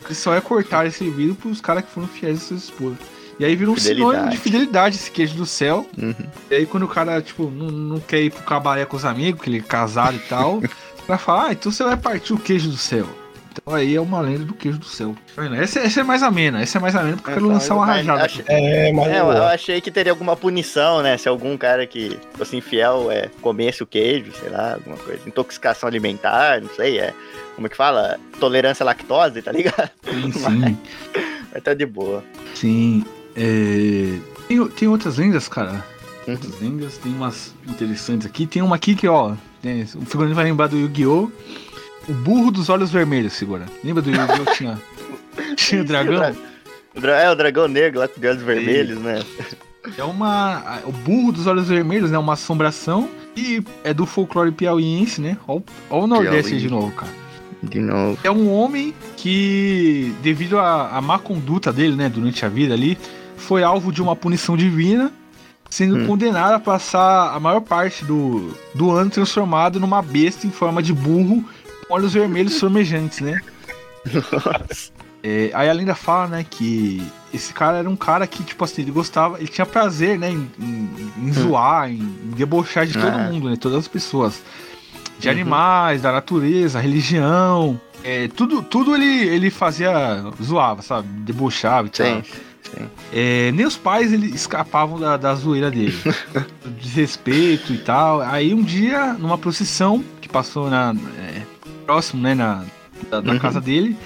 [0.05, 2.97] Que só é cortar e servido pros caras que foram fiéis às suas esposas.
[3.39, 4.11] E aí virou um Fidelidade.
[4.11, 5.87] sinônimo de fidelidade esse queijo do céu.
[5.97, 6.13] uhum.
[6.51, 9.41] E aí quando o cara, tipo, não, não quer ir pro cabaré com os amigos,
[9.41, 12.37] que ele é casado e tal, o cara fala, ah, então você vai partir o
[12.37, 13.07] queijo do céu.
[13.71, 15.15] Olha, aí é uma lenda do queijo do céu.
[15.35, 15.45] Tá?
[15.55, 17.85] Essa, essa é mais amena, essa é mais amena porque eu quero Então, lançar uma
[17.85, 18.25] mas rajada.
[18.25, 19.07] acho- É, mas.
[19.07, 21.15] É, eu, eu achei que teria alguma punição, né?
[21.17, 25.21] Se algum cara que fosse infiel é, comesse o queijo, sei lá, alguma coisa.
[25.27, 27.13] Intoxicação alimentar, não sei, é.
[27.55, 28.17] Como é que fala?
[28.39, 29.91] Tolerância à lactose, tá ligado?
[30.03, 30.77] Sim, sim.
[31.53, 32.23] Mas tá de boa.
[32.55, 33.05] Sim.
[33.35, 35.83] É, Tem, tem outras lendas, cara.
[36.27, 36.33] Uhum.
[36.33, 38.45] Outras lendas, tem umas interessantes aqui.
[38.47, 41.29] Tem uma aqui que, ó, né, o figurino vai lembrar do Yu-Gi-Oh!
[42.07, 43.65] O burro dos olhos vermelhos, segura.
[43.83, 44.45] Lembra do Yu-Gi-Oh!
[44.55, 44.79] Tinha,
[45.55, 46.35] tinha o dragão?
[46.95, 49.23] É, o dragão negro lá com os olhos vermelhos, né?
[49.97, 50.79] É uma.
[50.85, 52.17] O burro dos olhos vermelhos, né?
[52.17, 53.09] Uma assombração.
[53.35, 55.37] E é do folclore piauiense, né?
[55.47, 57.11] Ó o Nordeste aí de novo, cara.
[57.61, 58.17] De novo.
[58.23, 62.97] É um homem que, devido à, má conduta dele, né, durante a vida ali,
[63.37, 65.11] foi alvo de uma punição divina,
[65.69, 66.07] sendo Hum.
[66.07, 70.93] condenado a passar a maior parte do, do ano transformado numa besta em forma de
[70.93, 71.43] burro
[71.89, 73.41] olhos vermelhos formejantes, né?
[75.21, 78.83] É, aí a lenda fala, né, que esse cara era um cara que, tipo assim,
[78.83, 83.07] ele gostava, ele tinha prazer, né, em, em- em zoar, em, em debochar de todo
[83.07, 83.29] Ah.
[83.29, 84.41] mundo, né, todas as pessoas.
[85.19, 85.33] De Uhum.
[85.33, 89.91] animais, da natureza, religião, é, tudo, tudo ele, ele fazia,
[90.41, 92.05] zoava, sabe, debochava e tal.
[92.07, 92.23] Sim.
[93.11, 95.97] É, nem os pais ele escapavam da, da zoeira dele.
[96.81, 98.21] desrespeito e tal.
[98.21, 101.38] Aí um dia, numa procissão que passou na, é,
[101.89, 102.63] próximo, né, na,
[103.09, 103.39] da, da Uhum.
[103.39, 103.97] casa dele,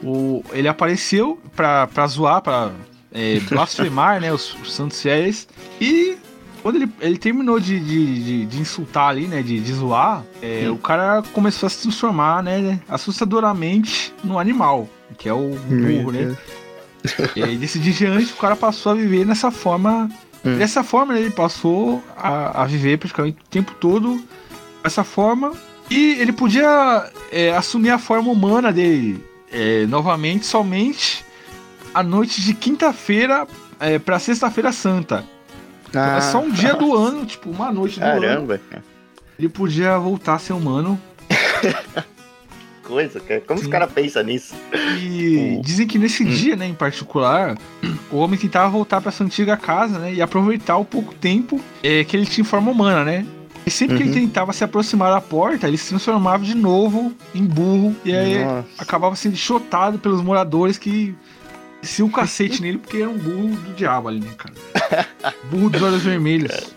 [0.00, 2.70] o, ele apareceu pra, pra zoar, pra
[3.12, 5.48] é, blasfemar, né, os, os santos fiéis.
[5.80, 6.16] E
[6.62, 10.70] quando ele, ele terminou de, de, de- de insultar ali, né, de, de zoar, é,
[10.70, 16.36] o cara começou a se transformar, né, assustadoramente no animal, que é o burro, né?
[17.34, 20.08] E aí, desse dia diante, o cara passou a viver nessa forma.
[20.44, 20.58] Hum.
[20.58, 24.22] Dessa forma, né, ele passou a, a viver praticamente o tempo todo
[24.84, 25.52] dessa forma.
[25.92, 31.22] E ele podia é, assumir a forma humana dele é, novamente, somente
[31.92, 33.46] à noite de quinta-feira
[33.78, 35.22] é, pra sexta-feira santa.
[35.92, 38.16] é só um dia do ano, tipo, uma noite do ano.
[38.16, 38.20] Ah.
[38.28, 38.84] Caramba, cara.
[39.38, 40.98] Ele podia voltar a ser humano.
[42.82, 43.40] Coisa, cara.
[43.42, 43.66] Como Sim.
[43.66, 44.54] os caras pensam nisso?
[45.00, 45.60] E Hum.
[45.62, 47.56] dizem que nesse dia, né, em particular,
[48.10, 52.02] o homem tentava voltar para sua antiga casa, né, e aproveitar o pouco tempo é,
[52.04, 53.26] que ele tinha em forma humana, né?
[53.64, 54.14] E sempre que ele Uhum.
[54.26, 58.66] tentava se aproximar da porta, ele se transformava de novo em burro e aí Nossa.
[58.78, 61.14] acabava sendo chotado pelos moradores que
[61.80, 65.06] desciam o cacete nele porque era um burro do diabo ali, né, cara?
[65.50, 66.74] Burro dos olhos vermelhos.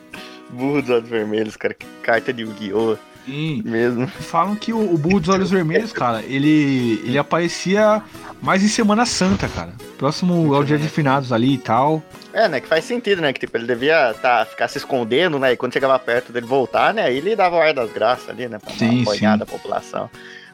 [0.51, 1.73] Burro dos olhos vermelhos, cara.
[1.73, 2.97] Que carta de Yu-Gi-Oh!
[3.25, 3.61] Sim.
[3.65, 4.07] mesmo.
[4.07, 8.01] Falam que o, o burro dos olhos vermelhos, cara, ele, ele aparecia
[8.41, 9.73] mais em Semana Santa, cara.
[9.97, 12.03] Próximo ao dia de finados ali e tal.
[12.33, 12.59] É, né?
[12.59, 13.33] Que faz sentido, né?
[13.33, 15.53] Que tipo, ele devia tá, ficar se escondendo, né?
[15.53, 17.03] E quando chegava perto dele voltar, né?
[17.03, 18.59] Aí ele dava o ar das graças ali, né?
[18.59, 19.37] Pra Sim, sim.
[19.37, 20.09] da população.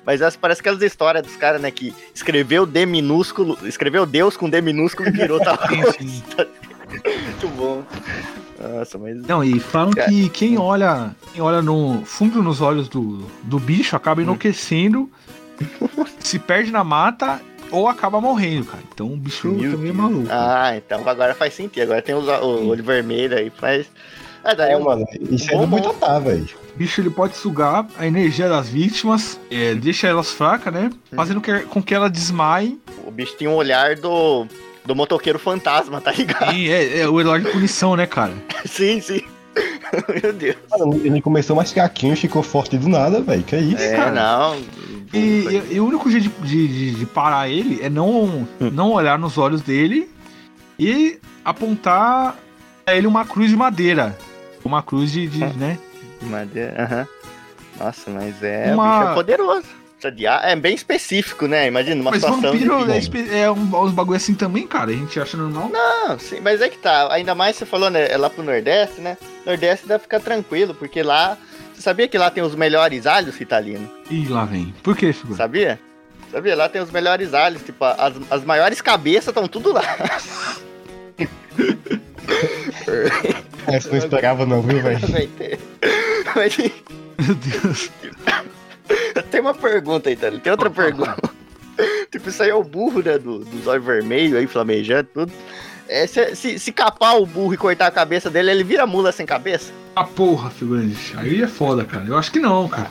[0.05, 1.69] Mas essa parece aquelas histórias dos caras, né?
[1.69, 5.97] Que escreveu D minúsculo, escreveu Deus com D minúsculo e virou tal coisa.
[7.25, 7.84] Muito bom.
[8.62, 9.17] Nossa, mas.
[9.26, 10.10] Não, e falam Cara.
[10.10, 15.10] que quem olha, quem olha no fundo nos olhos do, do bicho acaba enlouquecendo,
[16.19, 18.84] se perde na mata ou acaba morrendo, cara.
[18.93, 19.95] Então o bicho Meu também é Deus.
[19.95, 20.28] maluco.
[20.30, 21.84] Ah, então agora faz sentido.
[21.84, 23.88] Agora tem os, o olho vermelho aí, faz.
[24.43, 24.84] Ah, daria É, um.
[24.84, 25.80] mano, isso é Bom, do bom.
[25.82, 26.47] Boitatá, velho.
[26.74, 30.89] O bicho ele pode sugar a energia das vítimas, é, deixa elas fracas, né?
[31.15, 32.80] Fazendo que- com que elas desmaiem.
[33.06, 34.47] O bicho tinha um olhar do.
[34.85, 36.53] Do motoqueiro fantasma, tá ligado?
[36.53, 38.33] E é, é o herói de punição, né, cara?
[38.65, 39.21] sim, sim.
[40.23, 40.55] Meu Deus.
[40.71, 43.43] Mano, ele começou mais fraquinho, ficou forte do nada, velho.
[43.43, 43.81] Que isso?
[43.83, 44.57] É, não.
[45.13, 49.19] E, e- e o único jeito de, de- de- parar ele é não, não olhar
[49.19, 50.09] nos olhos dele
[50.79, 52.37] e apontar
[52.87, 54.17] a ele uma cruz de madeira.
[54.63, 55.77] Uma cruz de, de, né?
[56.21, 57.07] Madeira, aham.
[57.77, 58.73] Nossa, mas é.
[58.73, 59.67] Uma- O bicho é poderoso.
[60.01, 61.67] Precisa de ar- É bem específico, né?
[61.67, 62.51] Imagina uma Mas situação.
[62.57, 64.89] de- vampiro é, espe- é um, uns bagulho assim também, cara.
[64.89, 65.69] A gente acha normal.
[65.69, 67.13] Não, sim, mas é que tá.
[67.13, 68.11] Ainda mais você falou, né?
[68.11, 69.15] É lá pro Nordeste, né?
[69.45, 71.37] Nordeste dá pra ficar tranquilo, porque lá.
[71.75, 73.87] Você sabia que lá tem os melhores alhos, Citalino?
[74.09, 74.73] Ih, lá vem.
[74.83, 75.37] Por que, figura?
[75.37, 75.79] Sabia?
[76.31, 76.55] Sabia?
[76.55, 77.61] Lá tem os melhores alhos.
[77.61, 79.83] Tipo, as, as maiores cabeças estão tudo lá.
[83.67, 84.99] Essa não esperava não, viu, velho?
[87.19, 87.91] Meu Deus.
[89.32, 90.39] tem uma pergunta aí, Thalio.
[90.39, 91.15] Tem outra pergunta.
[92.12, 93.17] tipo, isso aí é o burro, né?
[93.17, 95.32] Do, dos olhos vermelhos aí, flamejando, tudo.
[95.88, 99.12] É, se, se, se capar o burro e cortar a cabeça dele, ele vira mula
[99.12, 99.73] sem cabeça?
[99.95, 101.13] Ah, porra, figurante.
[101.17, 102.06] Aí é foda, cara.
[102.08, 102.89] Eu acho que não, cara.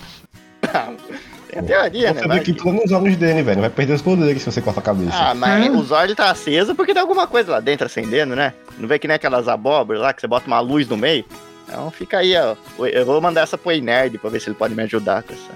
[1.49, 2.23] Tem a teoria, né?
[2.23, 3.61] Você que tudo nos olhos dele, velho.
[3.63, 5.13] Vai perder os poderes se você corta a cabeça.
[5.15, 5.71] Ah, mas É.
[5.71, 8.53] os olhos tá aceso porque tem alguma coisa lá dentro acendendo, né?
[8.79, 11.25] Não vê que nem aquelas abóboras lá que você bota uma luz no meio?
[11.67, 12.55] Então fica aí, ó.
[12.87, 15.33] Eu vou mandar essa pro Ei Nerd pra ver se ele pode me ajudar com
[15.33, 15.51] essa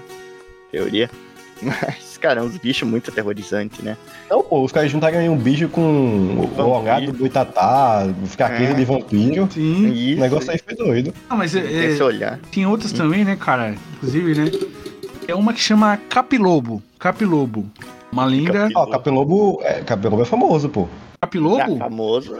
[0.71, 1.09] teoria.
[1.61, 3.95] Mas, cara, é uns bichos muito aterrorizantes, né?
[4.29, 8.73] Não, pô, os caras juntaram aí um bicho com o olhar do boitatá, fraqueza É.
[8.73, 9.47] de vampiro.
[9.51, 9.85] Sim.
[9.89, 10.19] O Isso.
[10.21, 11.13] negócio aí foi doido.
[11.29, 12.39] Não, mas é, Tem é, olhar.
[12.51, 13.73] tem outras também, né, cara?
[13.95, 14.51] Inclusive, né?
[15.27, 16.83] É uma que chama Capilobo.
[16.99, 17.65] Capilobo.
[18.11, 18.25] Uma.
[18.29, 20.87] Capi- Ó, Capelobo é, Capelobo é famoso, pô.
[21.21, 21.57] Capilobo?
[21.61, 22.37] Ah, famoso.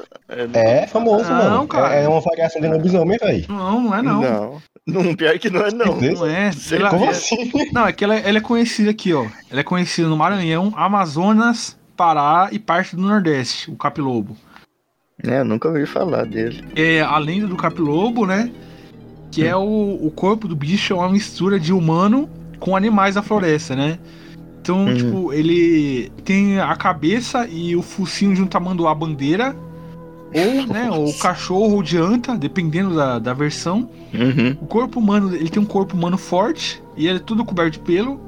[0.54, 1.68] é, É famoso, Não, mano.
[1.68, 1.96] cara.
[1.96, 3.46] É, é uma variação de lobisomem, velho.
[3.50, 4.22] Não, não é não.
[4.22, 4.62] Não.
[4.86, 5.16] Não.
[5.16, 6.00] Pior que não é, não.
[6.00, 6.52] Não é.
[6.52, 7.52] Sei Ela- Como é- assim?
[7.74, 9.26] Não, é que ela, ela é conhecida aqui, ó.
[9.50, 14.36] Ela é conhecida no Maranhão, Amazonas, Pará e parte do Nordeste, o Capilobo.
[15.24, 16.64] É, eu nunca ouvi falar dele.
[16.76, 18.52] É a lenda do Capilobo, né?
[19.32, 23.22] Que é o, o corpo do bicho é uma mistura de humano com animais da
[23.24, 23.98] floresta, né?
[24.62, 24.96] Então, Uhum.
[24.96, 29.56] tipo, ele tem a cabeça e o focinho de um tamanduá bandeira.
[30.36, 33.90] Ou, né, ou cachorro ou de anta, dependendo da, da versão.
[34.14, 34.58] Uhum.
[34.62, 37.80] O corpo humano, ele tem um corpo humano forte e ele é tudo coberto de
[37.80, 38.20] pelo.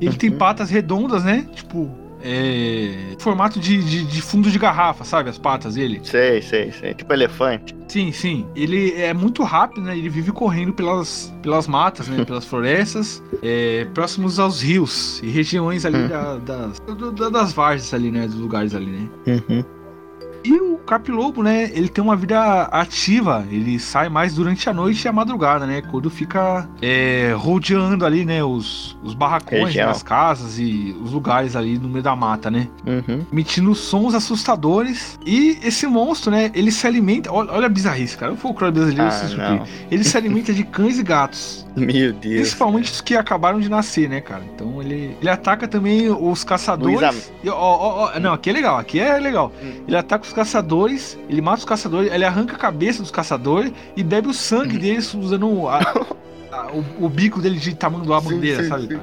[0.00, 0.36] Ele tem Uhum.
[0.38, 1.46] patas redondas, né?
[1.54, 1.88] Tipo,
[2.22, 3.14] é.
[3.18, 5.30] Formato de, de, de fundo de garrafa, sabe?
[5.30, 6.00] As patas dele.
[6.02, 6.94] Sei, sei, sei.
[6.94, 7.74] Tipo elefante.
[7.88, 8.44] Sim, sim.
[8.56, 9.96] Ele é muito rápido, né?
[9.96, 12.24] Ele vive correndo pelas, pelas matas, né?
[12.24, 16.08] Pelas florestas, é, próximos aos rios e regiões ali Hum.
[16.08, 18.26] da- das, do- da- das várzeas ali, né?
[18.26, 19.08] Dos lugares ali, né?
[19.48, 19.64] Uhum.
[20.44, 21.70] E o Capilobo, né?
[21.72, 23.44] Ele tem uma vida ativa.
[23.50, 25.80] Ele sai mais durante a noite e a madrugada, né?
[25.80, 28.44] Quando fica é, rodeando ali, né?
[28.44, 32.68] Os, os barracões, né, as casas e os lugares ali no meio da mata, né?
[32.86, 33.24] Uhum.
[33.32, 35.18] Emitindo sons assustadores.
[35.24, 36.50] E esse monstro, né?
[36.54, 37.32] Ele se alimenta.
[37.32, 38.32] Olha, olha a bizarrice, cara.
[38.32, 39.64] O folclore brasileiro Ah.
[39.90, 41.64] Ele se alimenta de cães e gatos.
[41.74, 42.34] Meu Deus.
[42.34, 44.42] Principalmente os que acabaram de nascer, né, cara?
[44.54, 47.00] Então ele, ele ataca também os caçadores.
[47.00, 49.52] Luiz E, ó, ó, ó, não, aqui é legal, aqui é legal.
[49.62, 49.72] Hum.
[49.86, 54.02] Ele ataca os caçadores, ele mata os caçadores, ele arranca a cabeça dos caçadores e
[54.02, 54.34] bebe o Hum.
[54.34, 55.78] sangue deles usando a-
[56.52, 56.66] a-
[57.00, 58.88] o, o bico dele de tamanduá bandeira, sim, sabe?
[58.88, 59.00] sim.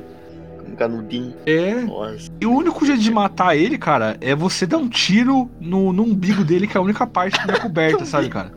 [0.72, 1.34] um canudinho.
[1.46, 1.74] É.
[1.82, 2.30] Nossa.
[2.40, 6.04] E o único jeito de matar ele, cara, é você dar um tiro no, no
[6.04, 8.52] umbigo dele, que é a única parte que não é coberta, sabe, cara?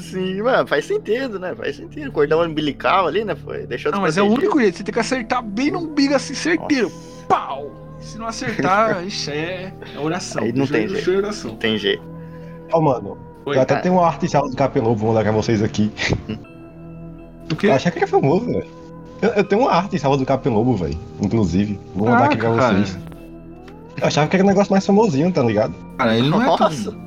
[0.00, 1.54] Sim, mano, faz sentido, né?
[1.54, 2.10] Faz sentido.
[2.10, 3.34] Cordão umbilical ali, né?
[3.36, 3.66] Foi.
[3.66, 4.78] Deixou Não, mas é o único jeito.
[4.78, 6.88] Você tem que acertar bem no umbigo assim, certeiro.
[6.90, 7.83] Nossa, Pau!
[8.04, 10.42] Se não acertar, ixi, é, é oração.
[10.42, 11.10] Aí não tem jeito.
[11.10, 11.50] é oração.
[11.50, 12.02] Não tem jeito.
[12.72, 13.82] Ó, mano, Oi, eu até cara.
[13.82, 15.90] tenho uma arte salva do Capelobo, vou mandar pra vocês aqui.
[17.52, 17.66] O quê?
[17.66, 18.66] Eu achei que era famoso, velho.
[19.20, 20.98] Eu, eu tenho uma arte salva do Capelobo, velho.
[21.20, 21.78] Inclusive.
[21.94, 22.78] Vou mandar aqui pra cara.
[22.78, 22.98] vocês.
[24.00, 25.74] Eu achava que era um negócio mais famosinho, tá ligado?
[25.98, 26.90] Cara, ele não é Nossa.
[26.90, 27.04] tão...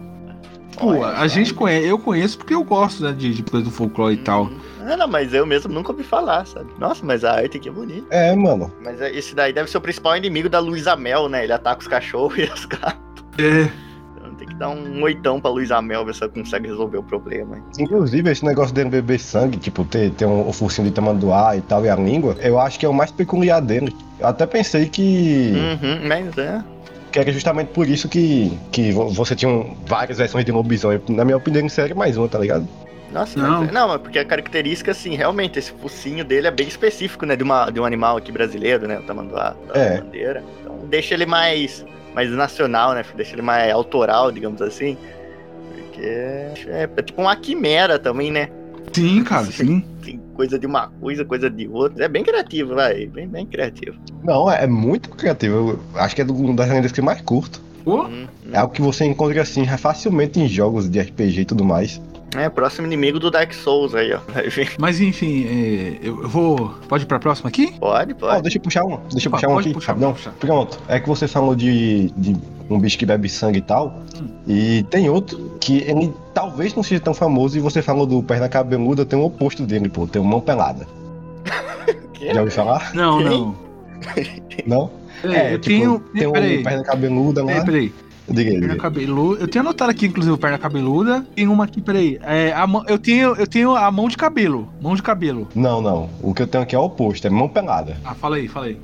[0.78, 1.28] Pô, Olha a só.
[1.28, 4.48] gente conhece, eu conheço porque eu gosto né, de, de coisa do folclore e tal.
[4.88, 6.70] Ah, não, mas eu mesmo nunca ouvi falar, sabe?
[6.80, 8.08] Nossa, mas a arte aqui é bonita.
[8.10, 8.72] É, mano.
[8.84, 11.44] Mas é- esse daí deve ser o principal inimigo da Luísa Mel, né?
[11.44, 13.24] Ele ataca os cachorros e os gatos.
[13.38, 13.70] É,
[14.16, 17.04] Então tem que dar um oitão pra Luísa Mel ver se ela consegue resolver o
[17.04, 17.58] problema.
[17.78, 21.62] Inclusive, esse negócio dele beber sangue, tipo, ter, ter um, o focinho de tamanduá e
[21.62, 23.96] tal, e a língua, eu acho que é o mais peculiar dele.
[24.20, 26.64] Eu até pensei que, Uhum, mas é.
[27.12, 31.00] que era justamente por isso que, que vo- você tinha um- várias versões de lobisomem.
[31.10, 32.68] Na minha opinião, era mais uma, tá ligado?
[33.12, 33.62] Nossa, Não.
[33.62, 37.36] mas, não, é porque a característica, assim, realmente, esse focinho dele é bem específico, né?
[37.36, 39.00] De, uma, de um animal aqui brasileiro, né?
[39.00, 40.02] O tamanduá da É.
[40.02, 40.44] bandeira.
[40.62, 43.04] Então deixa ele mais, mais nacional, né?
[43.16, 44.98] Deixa ele mais autoral, digamos assim.
[45.74, 48.50] Porque é, é tipo uma quimera também, né?
[48.94, 49.84] sim, cara, sim.
[50.04, 52.06] Tem coisa de uma coisa, coisa de outra.
[52.06, 53.06] É bem criativo, vai.
[53.06, 53.96] Bem, bem criativo.
[54.24, 55.56] Não, é, é muito criativo.
[55.94, 57.62] Eu acho que é uma das lendas que mais curto.
[57.84, 61.64] Pô, Hum, É algo que você encontra assim facilmente em jogos de RPG e tudo
[61.64, 62.02] mais.
[62.36, 64.20] É, próximo inimigo do Dark Souls aí, ó.
[64.78, 66.76] Mas enfim, é, eu, vou.
[66.88, 67.74] Pode ir pra próxima aqui?
[67.80, 68.42] Pode, Ó, pode.
[68.42, 68.98] deixa eu puxar um.
[69.10, 70.32] Deixa eu Opa, puxar um pode aqui, puxar, pode puxar.
[70.40, 70.80] Pronto.
[70.88, 72.36] É que você falou de, de
[72.70, 74.02] um bicho que bebe sangue e tal.
[74.22, 74.28] Hum.
[74.46, 77.58] E tem outro que ele talvez não seja tão famoso.
[77.58, 80.06] E você falou do perna cabeluda, tem o oposto dele, pô.
[80.06, 80.88] Tem o mão pelada.
[82.14, 82.34] Que?
[82.34, 82.96] Já ouviu falar?
[82.96, 83.28] Não, Quem?
[83.28, 83.56] não.
[84.66, 84.92] Não?
[85.22, 86.00] Peraí, eu tipo, tenho.
[86.00, 87.48] Tem um peraí, perna cabeluda lá.
[87.48, 87.94] peraí, peraí.
[88.30, 89.42] Diga aí, Perna cabeluda.
[89.42, 91.26] Eu tenho anotado aqui, inclusive, o perna cabeluda.
[91.36, 92.20] Tem uma aqui, peraí.
[92.24, 94.68] É, a mão, eu, tenho, eu tenho a mão de cabelo.
[94.82, 95.48] Mão de cabelo.
[95.56, 96.10] Não, não.
[96.22, 97.98] O que eu tenho aqui é o oposto, é mão pelada.
[98.04, 98.78] Ah, fala aí, fala aí.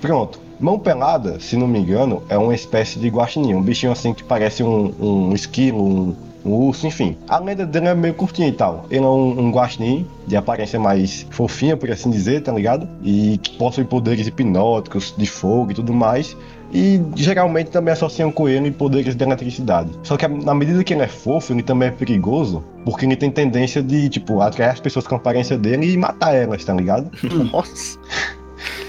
[0.00, 0.40] Pronto.
[0.58, 3.54] Mão pelada, se não me engano, é uma espécie de guaxinim.
[3.54, 7.16] Um bichinho assim que parece um, um esquilo, um, um urso, enfim.
[7.28, 8.86] A lenda dele é meio curtinha e tal.
[8.90, 12.88] Ele é um, um guaxinim de aparência mais fofinha, por assim dizer, tá ligado?
[13.04, 16.34] E que possui poderes hipnóticos, de fogo e tudo mais.
[16.72, 19.90] E geralmente também associam com ele poderes de eletricidade.
[20.02, 23.30] Só que na medida que ele é fofo, ele também é perigoso, porque ele tem
[23.30, 27.10] tendência de, tipo, atrair as pessoas com a aparência dele e matar elas, tá ligado?
[27.52, 27.98] Nossa.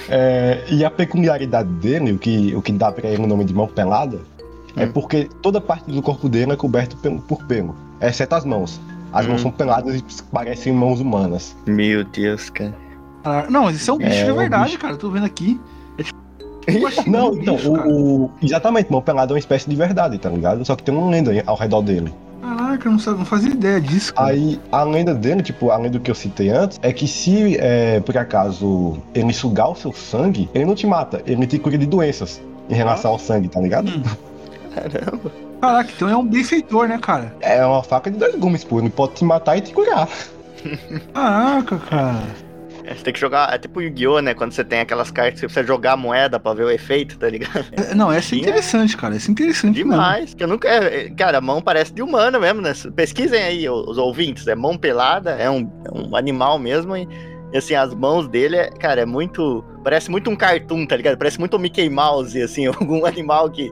[0.10, 3.54] É, e a peculiaridade dele, o que, o que dá pra ele o nome de
[3.54, 4.20] mão pelada,
[4.76, 4.92] é Hum.
[4.94, 8.80] porque toda parte do corpo dele é coberto pelo- por pelo, exceto as mãos.
[9.12, 9.44] As mãos Hum.
[9.44, 11.56] são peladas e parecem mãos humanas.
[11.66, 12.74] Meu Deus, cara.
[13.24, 14.80] Ah, não, mas isso é um bicho É, de um verdade, bicho.
[14.80, 14.94] cara.
[14.94, 15.60] Eu tô vendo aqui.
[17.06, 17.88] Não, um então, cara.
[17.88, 20.64] o, o- exatamente, mão pelada é uma espécie de verdade, tá ligado?
[20.66, 22.14] Só que tem uma lenda ao redor dele.
[22.42, 24.30] Caraca, eu não, sabia, não fazia ideia disso, cara.
[24.30, 28.00] Aí, a lenda dele, tipo, além do que eu citei antes, é que se, é,
[28.02, 31.86] por acaso, ele sugar o seu sangue, ele não te mata, ele te cura de
[31.86, 33.90] doenças em relação ao sangue, tá ligado?
[33.90, 34.04] Hum.
[34.76, 35.32] Caramba.
[35.62, 37.36] Caraca, então é um benfeitor, né, cara?
[37.42, 40.08] É uma faca de dois gumes, pô, ele pode te matar e te curar.
[41.14, 42.22] Caraca, cara.
[42.88, 43.54] É, Você tem que jogar.
[43.54, 44.34] É tipo Yu-Gi-Oh, né?
[44.34, 47.18] Quando você tem aquelas cartas que você precisa jogar a moeda pra ver o efeito,
[47.20, 47.66] tá ligado?
[47.74, 48.40] É, Não, essa é Sim, é.
[48.40, 49.16] interessante, cara.
[49.16, 49.76] Essa é interessante.
[49.76, 50.34] Demais.
[50.34, 50.68] Que eu nunca.
[50.68, 52.72] é, é, Cara, a mão parece de humano mesmo, né?
[52.96, 54.48] Pesquisem aí, os ouvintes.
[54.48, 56.96] É mão pelada, é um, é um animal mesmo.
[56.96, 57.08] E,
[57.56, 59.64] assim, as mãos dele, é, cara, é muito.
[59.84, 61.18] Parece muito um cartoon, tá ligado?
[61.18, 63.72] Parece muito um Mickey Mouse, assim, algum animal que.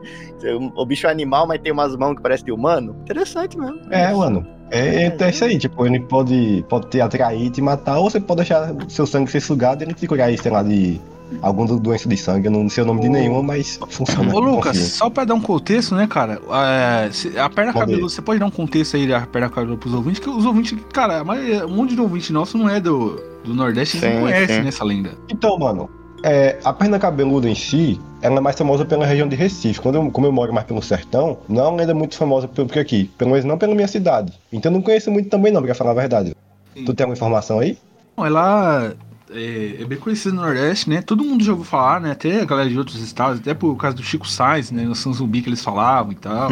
[0.76, 2.96] O bicho é animal, mas tem umas mãos que parecem de humano.
[3.02, 3.80] Interessante mesmo.
[3.92, 4.46] É, mano.
[4.72, 8.20] É, é isso aí, tipo, ele pode, pode te atrair e te matar, ou você
[8.20, 11.00] pode deixar seu sangue ser sugado e ele te curar aí, sei lá, de
[11.42, 12.48] alguma doença de sangue.
[12.48, 14.34] Eu não sei o nome de nenhuma, mas funciona.
[14.34, 16.40] Ô, Lucas, só pra dar um contexto, né, cara?
[16.52, 17.86] é, a perna Pode.
[17.86, 20.78] cabeluda, você pode dar um contexto aí da perna cabeluda pros ouvintes, que os ouvintes,
[20.92, 24.22] cara, a maioria- um monte de ouvinte nosso não é do, do Nordeste, eles não
[24.24, 25.12] conhecem né, essa lenda.
[25.30, 25.90] Então, mano,
[26.26, 29.80] é, a perna cabeluda em si, ela é mais famosa pela região de Recife.
[29.80, 32.66] Quando eu, como eu moro mais pelo sertão, não é uma lenda muito famosa por,
[32.66, 33.12] por aqui.
[33.16, 34.34] Pelo menos não pela minha cidade.
[34.52, 36.36] Então eu não conheço muito também não, pra falar a verdade.
[36.74, 36.84] Sim.
[36.84, 37.78] Tu tem alguma informação aí?
[38.18, 38.96] Bom, ela
[39.32, 41.04] é, é bem conhecida no Nordeste, né?
[41.04, 42.14] Todo mundo já ouviu falar, né?
[42.14, 44.82] Até a galera de outros estados, até por causa do Chico Sainz, né?
[44.82, 46.52] No São Zumbi que eles falavam e tal.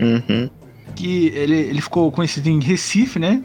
[0.00, 0.50] Uhum.
[0.96, 3.44] que ele, ele ficou conhecido em Recife, né?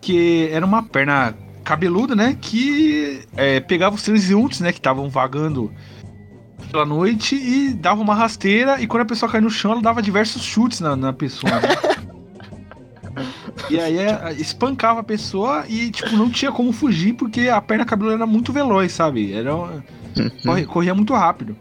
[0.00, 2.36] Que era uma perna cabeluda, né?
[2.40, 4.70] Que é, pegava os transeuntes, né?
[4.72, 5.72] Que estavam vagando
[6.70, 8.80] pela noite e dava uma rasteira.
[8.80, 11.52] E quando a pessoa caía no chão, ela dava diversos chutes na, na pessoa.
[11.60, 11.68] né?
[13.70, 17.84] e aí é, espancava a pessoa e, tipo, não tinha como fugir porque a perna
[17.84, 19.32] cabeluda era muito veloz, sabe?
[19.32, 19.52] Era,
[20.44, 21.56] corre- corria muito rápido.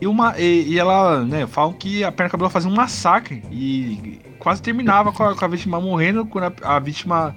[0.00, 4.20] E, uma, e, e ela, né, falam que a perna cabeluda fazia um massacre e
[4.38, 7.34] quase terminava com a, com a vítima morrendo quando a, a vítima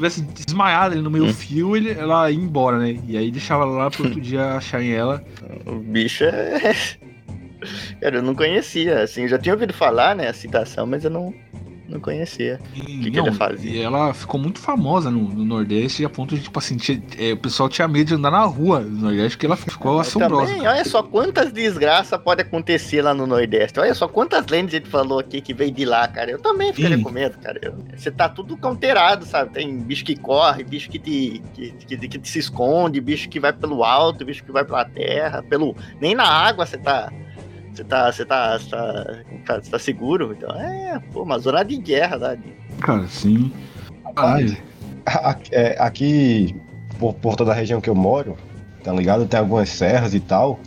[0.00, 2.98] tivesse desmaiado ali no meio do fio, ele, ela ia embora, né?
[3.06, 5.22] E aí deixava ela lá pro outro dia acharem ela.
[5.66, 6.74] O bicho é.
[8.00, 11.10] Cara, eu não conhecia, assim, eu já tinha ouvido falar, né, a citação, mas eu
[11.10, 11.34] não,
[11.90, 12.58] não conhecia.
[12.74, 13.70] E, que ele fazia?
[13.70, 17.32] E ela ficou muito famosa no, no Nordeste, a ponto de, tipo assim, tinha- é,
[17.32, 20.52] o pessoal tinha medo de andar na rua no Nordeste, porque ela ficou assombrosa.
[20.52, 23.78] Também, olha só quantas desgraças pode acontecer lá no Nordeste.
[23.80, 26.30] Olha só quantas lendas gente falou aqui que veio de lá, cara.
[26.30, 27.02] Eu também ficaria Sim.
[27.02, 27.58] com medo, cara.
[27.62, 29.50] Eu- Você tá tudo cauteirado, sabe?
[29.52, 33.52] Tem bicho que corre, bicho que te, que, que, que se esconde, bicho que vai
[33.52, 35.74] pelo alto, bicho que vai pela terra, pelo.
[36.00, 37.12] Nem na água você tá.
[37.74, 39.06] Você tá, você tá, você tá,
[39.46, 40.34] tá, você tá seguro.
[40.36, 42.34] Então, é, pô, uma zona de guerra lá.
[42.34, 43.52] de- Cara, sim.
[44.14, 44.56] Caralho.
[45.06, 46.54] Aqui, é, aqui,
[46.98, 48.36] por, por toda a região que eu moro,
[48.84, 49.26] tá ligado?
[49.26, 50.58] Tem algumas serras e tal.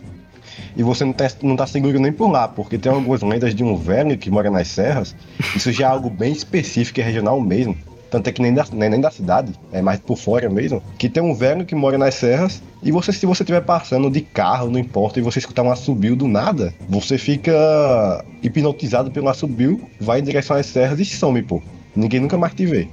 [0.76, 3.62] E você não tá, não tá seguro nem por lá, porque tem algumas lendas de
[3.62, 5.14] um velho que mora nas serras.
[5.54, 7.76] Isso já é algo bem específico e regional mesmo.
[8.14, 10.80] Tanto é que nem da, nem, nem da cidade, é mais por fora mesmo.
[10.96, 12.62] Que tem um velho que mora nas serras.
[12.80, 16.14] E você, se você estiver passando de carro, não importa, e você escutar um assobio
[16.14, 21.60] do nada, você fica hipnotizado pelo assobio, vai em direção às serras e some, pô.
[21.96, 22.86] Ninguém nunca mais te vê.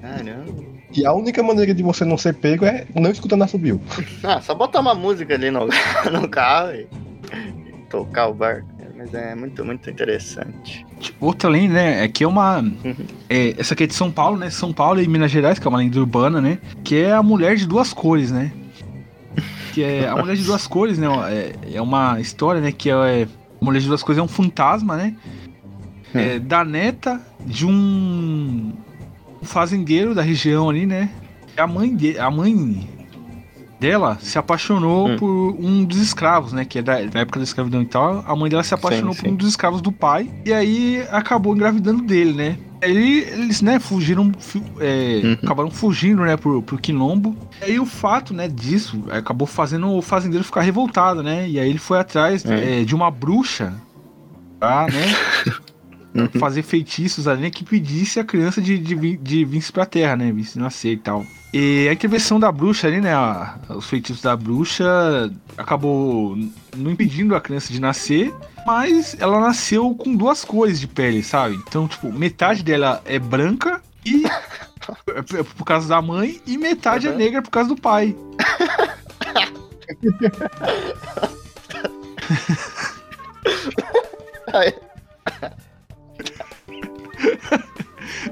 [0.00, 0.64] Caramba.
[0.96, 3.78] E a única maneira de você não ser pego é não escutando assobio.
[4.24, 5.68] Ah, só botar uma música ali no,
[6.10, 6.86] no carro e,
[7.66, 8.74] e tocar o barco.
[9.04, 10.86] Mas é muito, muito interessante.
[11.20, 12.04] Outra lenda, né?
[12.04, 12.64] É que é uma.
[13.28, 14.48] é, essa aqui é de São Paulo, né?
[14.48, 16.58] São Paulo e Minas Gerais, que é uma lenda urbana, né?
[16.82, 18.50] Que é a mulher de duas cores, né?
[19.74, 21.06] Que é a mulher de duas cores, né?
[21.28, 22.72] É, é uma história, né?
[22.72, 23.28] Que é.
[23.60, 25.14] A mulher de duas cores é um fantasma, né?
[26.14, 28.72] É, da neta de um,
[29.42, 31.10] um fazendeiro da região ali, né?
[31.58, 32.88] A mãe, de, a mãe
[33.84, 35.16] dela se apaixonou Hum.
[35.16, 36.64] por um dos escravos, né?
[36.64, 38.24] Que é da, da época da escravidão e tal.
[38.26, 40.30] A mãe dela se apaixonou Sim, por um dos escravos do pai.
[40.44, 42.56] E aí acabou engravidando dele, né?
[42.82, 45.32] Aí eles, né, fugiram, fu- é, Uhum.
[45.42, 47.34] acabaram fugindo, né, pro, pro quilombo.
[47.62, 51.48] E aí o fato, né, disso acabou fazendo o fazendeiro ficar revoltado, né?
[51.48, 52.80] E aí ele foi atrás É.
[52.80, 53.72] é, de uma bruxa,
[54.60, 55.02] tá, né?
[56.14, 56.28] Uhum.
[56.38, 60.14] fazer feitiços ali, né, que pedisse a criança de, de, vir- de vir pra terra,
[60.14, 60.30] né?
[60.30, 61.26] Vir nascer e tal.
[61.52, 63.12] E a intervenção da bruxa ali, né?
[63.12, 64.84] a- os feitiços da bruxa
[65.58, 66.36] acabou
[66.76, 68.32] não impedindo a criança de nascer,
[68.66, 71.56] mas ela nasceu com duas cores de pele, sabe?
[71.56, 74.22] Então, tipo, metade dela é branca e.
[75.36, 77.16] é por causa da mãe, e metade é Uhum.
[77.16, 78.14] negra por causa do pai.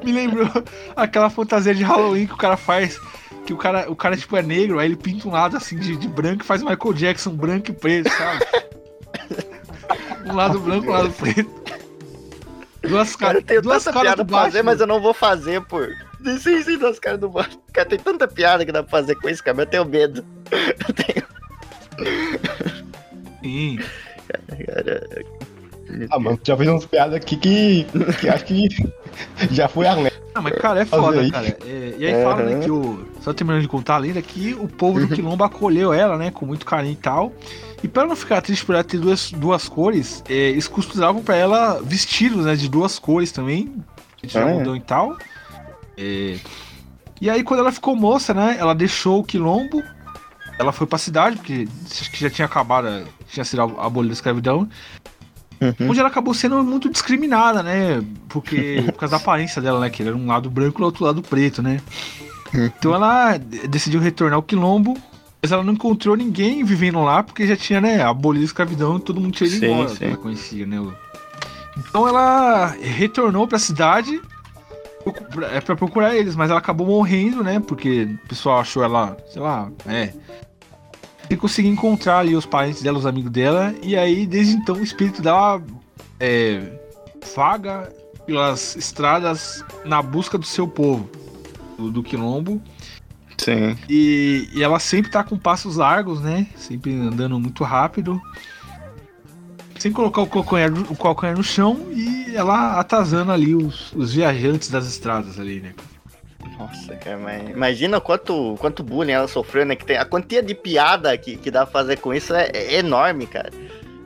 [0.04, 0.48] Me lembrou
[0.96, 2.98] aquela fantasia de Halloween que o cara faz
[3.44, 5.96] que o cara, o cara, tipo, é negro, aí ele pinta um lado assim de,
[5.96, 8.46] de branco e faz Michael Jackson branco e preto, sabe?
[10.30, 11.62] um lado branco, um lado preto.
[12.82, 13.42] Duas Cara, caras.
[13.42, 15.88] eu tenho Duas tanta caras piada do pra fazer, mas eu não vou fazer por.
[16.40, 17.62] Sim, sim, duas caras do Batman.
[17.72, 20.24] Cara, tem tanta piada que dá pra fazer com isso, cara, mas eu tenho medo.
[20.50, 21.26] Eu tenho.
[23.42, 23.78] Sim.
[24.66, 25.08] Cara,
[26.10, 27.86] Ah, mano, tu já fez umas piadas aqui que,
[28.20, 28.68] que acho que
[29.50, 30.10] já foi além.
[30.34, 31.30] Não, mas cara, é foda, isso.
[31.32, 31.46] cara.
[31.66, 33.06] É, e aí fala, né, que o.
[33.20, 36.46] Só terminando de contar a lenda que o povo do Quilombo acolheu ela, né, com
[36.46, 37.32] muito carinho e tal.
[37.82, 41.36] E pra não ficar triste por ela ter duas, duas cores, é, eles costuravam pra
[41.36, 43.74] ela vestidos, né, de duas cores também.
[44.22, 44.52] De Ah, é?
[44.52, 45.16] algodão e tal.
[45.98, 46.36] É,
[47.20, 49.82] E aí, quando ela ficou moça, né, ela deixou o Quilombo.
[50.58, 54.68] Ela foi pra cidade, porque acho que já tinha acabado, tinha sido abolida a escravidão.
[55.62, 55.90] Uhum.
[55.90, 58.02] Onde ela acabou sendo muito discriminada, né?
[58.28, 59.88] Porque, por causa da aparência dela, né?
[59.90, 61.80] Que era um lado branco e o outro lado preto, né?
[62.54, 64.96] Então ela decidiu retornar ao quilombo,
[65.40, 69.00] mas ela não encontrou ninguém vivendo lá, porque já tinha, né, abolido a escravidão e
[69.00, 70.04] todo mundo tinha ido Sim, embora, sim.
[70.04, 70.78] ela conhecia, né?
[71.78, 74.20] Então ela retornou pra cidade
[75.02, 77.58] procu- pra- é pra procurar eles, mas ela acabou morrendo, né?
[77.60, 80.12] Porque o pessoal achou ela, sei lá, é.
[81.32, 84.82] E conseguiu encontrar ali os parentes dela, os amigos dela, e aí desde então o
[84.82, 85.62] espírito dela
[86.20, 86.78] é,
[87.34, 87.90] vaga
[88.26, 91.08] pelas estradas na busca do seu povo,
[91.78, 92.60] do, do quilombo.
[93.38, 93.78] Sim.
[93.88, 96.46] E, e ela sempre tá com passos largos, né?
[96.54, 98.20] Sempre andando muito rápido.
[99.78, 104.68] Sem colocar o calcanhar, o calcanhar no chão e ela atazando ali os, os viajantes
[104.68, 105.72] das estradas ali, né?
[106.58, 109.74] Nossa, cara, mas imagina quanto, quanto bullying ela sofreu, né?
[109.74, 112.74] Que tem, a quantia de piada que, que dá pra fazer com isso é, é
[112.78, 113.50] enorme, cara.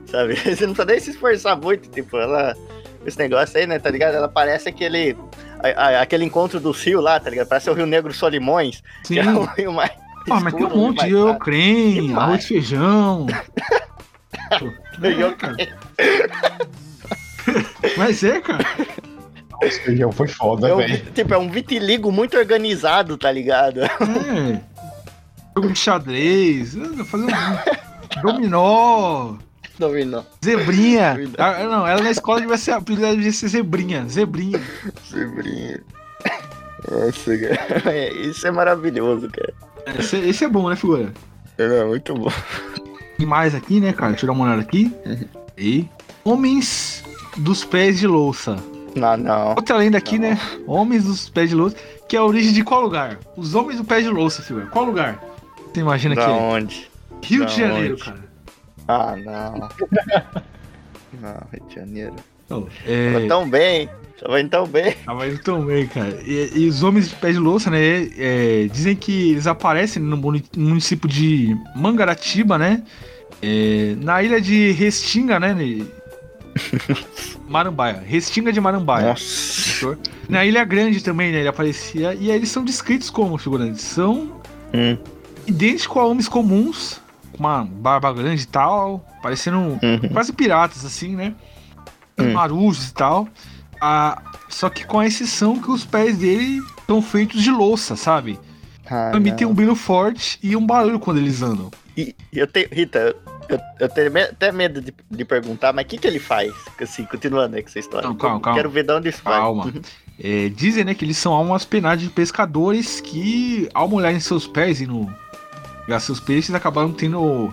[0.06, 0.34] Sabe?
[0.40, 2.54] Você não precisa nem se esforçar muito, tipo, ela.
[3.04, 4.14] Esse negócio aí, né, tá ligado?
[4.14, 5.16] Ela parece aquele.
[5.62, 5.68] a-
[5.98, 7.46] a- aquele encontro do Rio lá, tá ligado?
[7.48, 9.14] Parece o Rio Negro Solimões, Sim.
[9.14, 9.90] que é o rio mais.
[10.28, 12.16] Ah, mas tem um monte de Demais.
[12.18, 13.26] arroz e feijão.
[14.58, 14.66] Pô,
[15.58, 15.68] é.
[17.96, 18.64] Mas é, cara.
[19.62, 21.12] Esse feijão foi foda, É velho.
[21.12, 23.80] tipo, é um vitiligo muito organizado, tá ligado?
[23.82, 24.60] É.
[25.56, 26.74] Jogo de xadrez,
[27.06, 29.34] fazer um dominó,
[29.78, 30.22] Dominó.
[30.44, 31.14] zebrinha.
[31.14, 31.60] Verdade.
[31.62, 34.60] Ah, não, ela na escola devia ser, devia ser zebrinha, zebrinha.
[35.04, 35.80] Sobrinho.
[36.90, 37.90] Nossa, cara.
[37.94, 39.54] É, Isso é maravilhoso, cara.
[39.98, 41.12] Esse, esse é bom, né, figura?
[41.58, 42.30] É muito bom.
[43.18, 44.10] E mais aqui, né, cara?
[44.10, 44.92] Deixa eu dar uma olhada aqui.
[45.56, 45.86] E
[46.22, 47.02] Homens
[47.38, 48.56] dos Pés de Louça.
[48.96, 49.48] Não, não.
[49.50, 50.38] Outra lenda aqui, né?
[50.66, 51.76] Homens dos Pés de Louça,
[52.08, 53.18] que é a origem de qual lugar?
[53.36, 54.66] Os Homens do Pé de Louça, figura.
[54.66, 55.22] Qual lugar?
[55.72, 56.32] Você imagina que Da é?
[56.32, 56.90] onde?
[57.22, 58.04] Rio da de Janeiro, onde?
[58.04, 58.24] cara.
[58.88, 59.68] Ah, não.
[61.20, 62.14] Não, Rio de Janeiro.
[62.48, 63.88] Não, Tava é, tão bem.
[64.20, 64.92] Tava indo tão bem.
[65.04, 66.18] Tava indo tão bem, cara.
[66.24, 68.10] E, e os homens de pé de louça, né?
[68.18, 72.82] é, dizem que eles aparecem no município de Mangaratiba, né?
[73.42, 75.54] é, na ilha de Restinga, né?
[77.48, 78.02] Marambaia.
[78.06, 79.08] Restinga de Marambaia.
[79.08, 79.98] Nossa.
[80.28, 81.38] Na Ilha Grande também, né?
[81.40, 82.14] Ele aparecia.
[82.14, 83.82] E aí eles são descritos como figurantes.
[83.82, 84.32] São
[84.74, 84.98] Hum,
[85.46, 87.00] idênticos a homens comuns,
[87.32, 90.08] com uma barba grande e tal, parecendo uhum.
[90.12, 91.34] quase piratas, assim, né?
[92.18, 92.32] Hum.
[92.32, 93.28] Marujos e tal.
[93.80, 98.38] Ah, só que com a exceção que os pés dele são feitos de louça, sabe?
[98.90, 99.52] Ah, Emitem não.
[99.52, 101.70] um brilho forte e um barulho quando eles andam.
[101.96, 102.68] E eu tenho.
[102.70, 103.14] Rita,
[103.48, 106.52] eu, eu tenho me- até medo de, de perguntar, mas o que, que ele faz?
[106.80, 108.08] Assim, continuando aí com essa história.
[108.08, 108.56] Não, calma, calma.
[108.58, 109.38] Quero ver de onde isso vai.
[109.38, 109.72] Calma.
[110.22, 114.80] É, dizem, né, que eles são almas penadas de pescadores que, ao molharem seus pés
[114.80, 115.12] e no
[116.00, 117.52] seus peixes, acabaram tendo.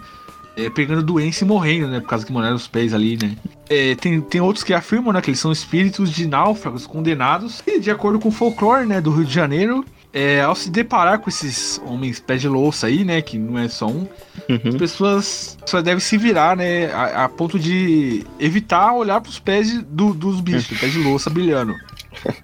[0.57, 1.99] é, pegando doença e morrendo, né?
[1.99, 3.35] Por causa que molharam os pés ali, né?
[3.69, 7.61] É, tem, tem outros que afirmam, né, que eles são espíritos de náufragos condenados.
[7.67, 11.19] E, de acordo com o folclore, né, do Rio de Janeiro, é, ao se deparar
[11.19, 14.07] com esses homens pés de louça aí, né, que não é só um,
[14.47, 14.77] as Uhum.
[14.77, 16.91] pessoas só devem se virar, né?
[16.93, 21.29] A, a ponto de evitar olhar pros pés de- do- dos bichos, pés de louça
[21.29, 21.73] brilhando.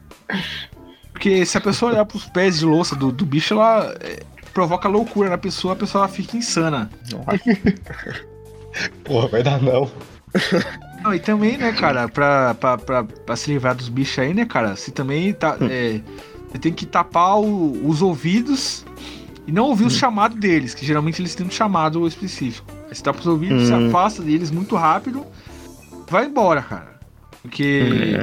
[1.13, 4.22] Porque se a pessoa olhar pros pés de louça do, do bicho, ela é,
[4.53, 6.89] provoca loucura na pessoa, a pessoa fica insana.
[9.03, 9.89] Porra, vai dar não.
[11.01, 14.43] Não, e também, né, cara, pra, pra, pra, pra se livrar dos bichos aí, né,
[14.45, 15.55] cara, você também tá.
[15.61, 16.01] é,
[16.51, 18.85] você tem que tapar o- os ouvidos
[19.47, 22.67] e não ouvir o chamado deles, que geralmente eles têm um chamado específico.
[22.89, 23.87] Aí você tapa os ouvidos, se Hum.
[23.87, 25.25] afasta deles muito rápido,
[26.09, 26.99] vai embora, cara.
[27.41, 28.17] Porque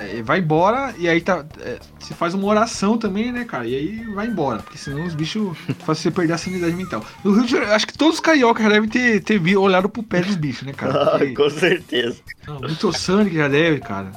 [0.00, 1.44] é, vai embora e aí tá.
[1.60, 3.66] é, você faz uma oração também, né, cara?
[3.66, 7.04] E aí vai embora, porque senão os bichos fazem você perder a sanidade mental.
[7.24, 10.02] No Rio de Janeiro, acho que todos os cariocas já devem ter, ter olhado pro
[10.02, 10.92] pé dos bichos, né, cara?
[11.02, 12.16] Ah, Porque- com certeza.
[12.46, 14.10] não, muito sangue já deve, cara.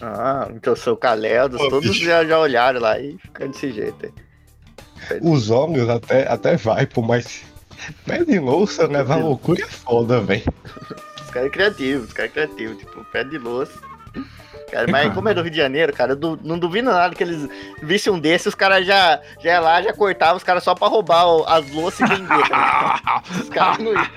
[0.00, 2.04] Ah, então sou Caleldos, Pô, todos bicho.
[2.04, 4.12] já, já olharam lá e ficaram desse jeito aí.
[5.22, 7.42] Os olhos até, até vai, pô, mas
[8.04, 10.42] pé de louça levar loucura é foda, velho.
[11.24, 13.72] Os caras criativos, os caras criativos, tipo, pé de louça.
[14.70, 15.14] Cara, É, mas cara.
[15.14, 17.48] como é do Rio de Janeiro, cara, eu du- não duvido nada que eles
[17.82, 20.88] vissem um desses, os caras já, já ia lá, já cortavam os caras só pra
[20.88, 22.26] roubar o- as louças e vender.
[22.48, 23.24] tá ligado?
[23.42, 24.08] os caras não iam.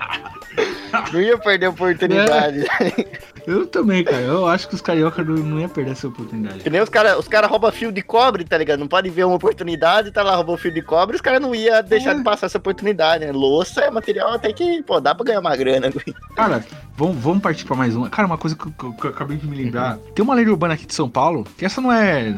[1.12, 2.64] Não ia perder a oportunidade.
[3.46, 4.20] Eu também, cara.
[4.22, 6.60] Eu acho que os carioca não, não iam perder essa oportunidade.
[6.60, 8.78] Que nem os caras os cara roubam fio de cobre, tá ligado?
[8.78, 11.82] Não pode ver uma oportunidade, tá lá roubando fio de cobre, os caras não iam
[11.82, 12.14] deixar É.
[12.14, 13.32] de passar essa oportunidade, né?
[13.32, 15.90] Louça é material até que, pô, dá pra ganhar uma grana.
[16.36, 16.64] Cara,
[16.96, 18.08] vamos, vamos partir pra mais uma.
[18.08, 19.98] Cara, uma coisa que, eu- que eu- acabei de me lembrar.
[20.14, 22.34] Tem uma lenda urbana aqui de São Paulo, que essa não é,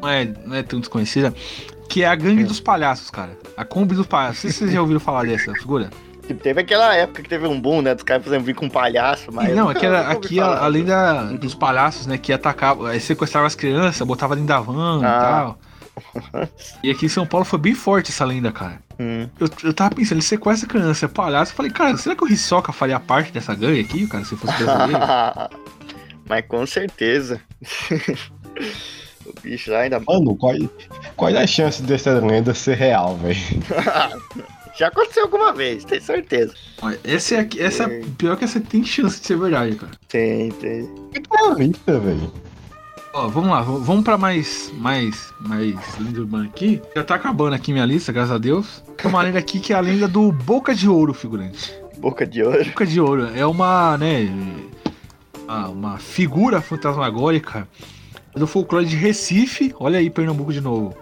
[0.00, 1.34] não é, não é tão desconhecida,
[1.88, 3.30] que é a gangue dos palhaços, cara.
[3.56, 4.36] A Kombi dos palhaços.
[4.36, 5.90] Não sei se vocês já ouviram falar dessa figura.
[6.26, 7.94] Tipo, teve aquela época que teve um boom, né?
[7.94, 9.54] Dos caras fazendo vir com um palhaço, mas.
[9.54, 10.56] não, é eu era, aqui, falar.
[10.56, 14.60] a- além da, dos palhaços, né, que atacava, eh, sequestrava as crianças, botava dentro da
[14.60, 15.20] van e Ah.
[15.20, 15.58] tal.
[16.84, 18.80] E aqui em São Paulo foi bem forte essa lenda, cara.
[19.00, 19.26] Hum.
[19.40, 21.52] Eu, eu tava pensando, ele sequestra criança, é palhaço.
[21.52, 24.62] Eu falei, cara, será que o Hisoka faria parte dessa gangue aqui, cara, se fosse
[24.62, 25.00] brasileiro?
[26.28, 27.40] mas com certeza.
[29.24, 29.98] o bicho já ainda.
[30.06, 30.52] Mano, qual,
[31.16, 33.38] qual é a chance dessa lenda ser real, velho?
[34.78, 36.54] Já aconteceu alguma vez, tenho certeza.
[36.82, 39.76] Olha, essa é, a- essa é a- pior que essa tem chance de ser verdade,
[39.76, 39.92] cara.
[40.08, 40.82] Tem, tem.
[40.82, 42.32] Muito realista, velho.
[43.12, 46.82] Ó, vamos lá, vamos pra mais, mais, mais lenda urbana aqui.
[46.94, 48.82] Já tá acabando aqui minha lista, graças a Deus.
[48.98, 51.72] Tem uma lenda aqui que é a lenda do Boca de Ouro, figurante.
[51.96, 52.62] Boca de ouro.
[52.66, 54.28] Boca de Ouro é uma, né,
[55.44, 57.66] uma, uma figura fantasmagórica
[58.34, 59.74] do folclore de Recife.
[59.80, 60.94] Olha aí, Pernambuco de novo.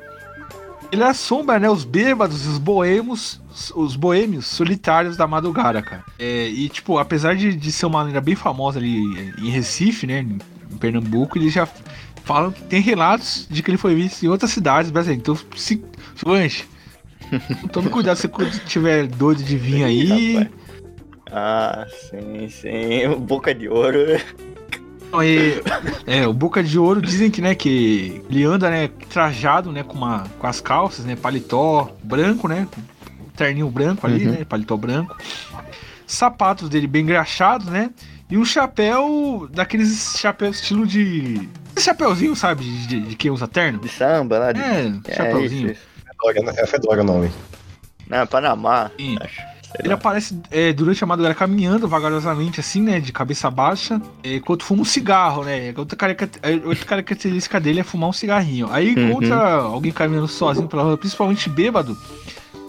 [0.92, 3.40] Ele assombra, né, os bêbados, os boêmios,
[3.74, 6.04] os boêmios solitários da madrugada, cara.
[6.18, 8.98] É, e, tipo, apesar de, de ser uma lenda bem famosa ali
[9.38, 11.66] em Recife, né, em Pernambuco, eles já
[12.24, 15.20] falam que tem relatos de que ele foi visto em outras cidades brasileiras.
[15.20, 15.82] Então, se,
[16.24, 16.64] Lanche,
[17.72, 20.34] tome cuidado se você tiver doido de vir Ih, aí.
[20.34, 20.50] rapaz.
[21.36, 23.08] Ah, sim, sim.
[23.18, 23.98] Boca de ouro.
[25.22, 25.62] E,
[26.06, 29.94] é, o Boca de Ouro dizem que, né, que ele anda, né, trajado, né, com,
[29.94, 32.66] uma, com as calças, né, paletó branco, né,
[33.36, 34.32] terninho branco ali, Uhum.
[34.32, 35.16] né, paletó branco,
[36.06, 37.90] sapatos dele bem graxados, né,
[38.30, 41.48] e um chapéu, daqueles chapéus estilo de...
[41.76, 43.80] Esse chapéuzinho, sabe, de, de quem usa terno?
[43.80, 44.52] De samba lá.
[44.52, 44.60] De...
[44.60, 45.70] É, É, chapéuzinho.
[45.70, 45.94] isso, isso.
[46.32, 47.30] Fedora, É Fedora o nome.
[48.08, 48.90] Não, Panamá.
[48.96, 49.16] Sim.
[49.20, 49.42] Acho.
[49.82, 53.00] Ele aparece é, durante a madrugada caminhando vagarosamente, assim, né?
[53.00, 55.74] De cabeça baixa, é, enquanto fuma um cigarro, né?
[55.76, 58.68] Outra, carica- é, outra característica dele é fumar um cigarrinho.
[58.70, 59.08] Aí Uhum.
[59.10, 61.96] encontra alguém caminhando sozinho pela rua, principalmente bêbado,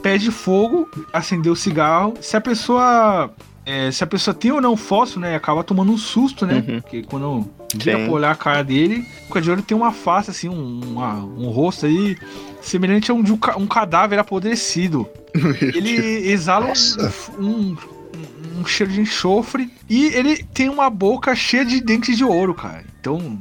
[0.01, 2.15] pede fogo, acender o cigarro.
[2.21, 3.31] Se a pessoa.
[3.67, 5.35] é, se a pessoa tem ou não fósforo, né?
[5.35, 6.63] Acaba tomando um susto, né?
[6.67, 6.81] Uhum.
[6.81, 10.47] Porque quando vira pra olhar a cara dele, o de Ouro tem uma face, assim,
[10.49, 12.15] um, uma- um rosto aí
[12.65, 15.07] semelhante a um, de um, ca- cadáver apodrecido.
[15.61, 16.73] Ele exala
[17.37, 17.77] um, um,
[18.61, 22.83] um cheiro de enxofre e ele tem uma boca cheia de dentes de ouro, cara.
[22.99, 23.39] Então,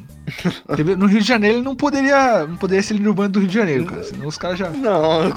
[0.98, 3.86] no Rio de Janeiro ele não poderia, não poderia ser urbano do Rio de Janeiro,
[3.86, 4.02] cara.
[4.02, 4.68] Senão os caras já.
[4.70, 5.28] Não,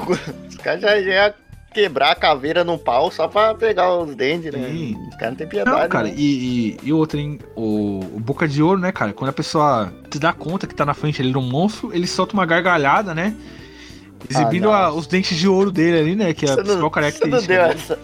[0.50, 1.34] os caras já iam
[1.74, 4.68] quebrar a caveira no pau só pra pegar os dentes, né?
[4.68, 4.98] Sim.
[5.10, 5.80] Os caras não tem piedade.
[5.80, 6.14] Não, cara, né?
[6.18, 7.38] e, e, e outra, hein?
[7.56, 9.14] O, o Boca de Ouro, né, cara?
[9.14, 12.08] Quando a pessoa se dá conta que tá na frente ali de um monstro, ele
[12.08, 13.36] solta uma gargalhada, né?
[14.30, 16.34] Exibindo Ah, a- os dentes de ouro dele ali, né?
[16.34, 18.00] Que é a Você principal não, você não deu essa,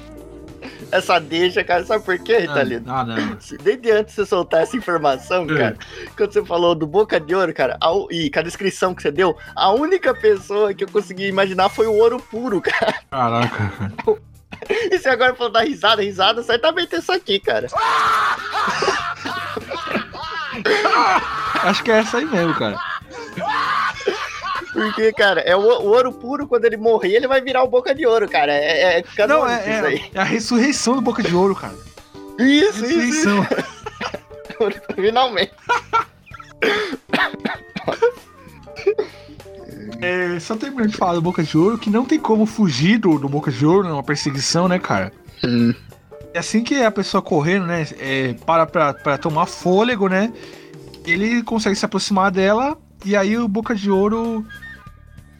[0.91, 1.84] essa deixa, cara.
[1.86, 2.84] Sabe por quê, Ritalino?
[2.88, 3.39] Ah, não.
[3.41, 5.57] Se- Desde antes de você soltar essa informação, É.
[5.57, 5.78] cara,
[6.15, 9.11] quando você falou do Boca de Ouro, cara, a e com a descrição que você
[9.11, 12.93] deu, a única pessoa que eu consegui imaginar foi o ouro puro, cara.
[13.09, 13.93] Caraca, cara.
[14.69, 17.67] E você agora falou da risada, risada, certamente é isso aqui, cara.
[21.63, 22.78] Acho que é essa aí mesmo, cara.
[24.74, 27.93] Porque, cara, é o, o ouro puro, quando ele morrer, ele vai virar o Boca
[27.93, 28.51] de Ouro, cara.
[28.51, 29.99] É, é Não, canônico é, isso aí.
[30.13, 31.76] é, é a ressurreição do Boca de Ouro, cara.
[32.39, 33.30] Isso, isso.
[34.95, 35.53] Finalmente.
[40.01, 43.17] É, só terminando de falar do Boca de Ouro, que não tem como fugir do,
[43.17, 43.93] do Boca de Ouro, né?
[43.93, 45.13] Uma perseguição, né, cara?
[46.34, 47.88] É assim que a pessoa correndo, né?
[47.99, 50.34] É, para pra, pra tomar fôlego, né?
[51.05, 54.45] Ele consegue se aproximar dela e aí o Boca de Ouro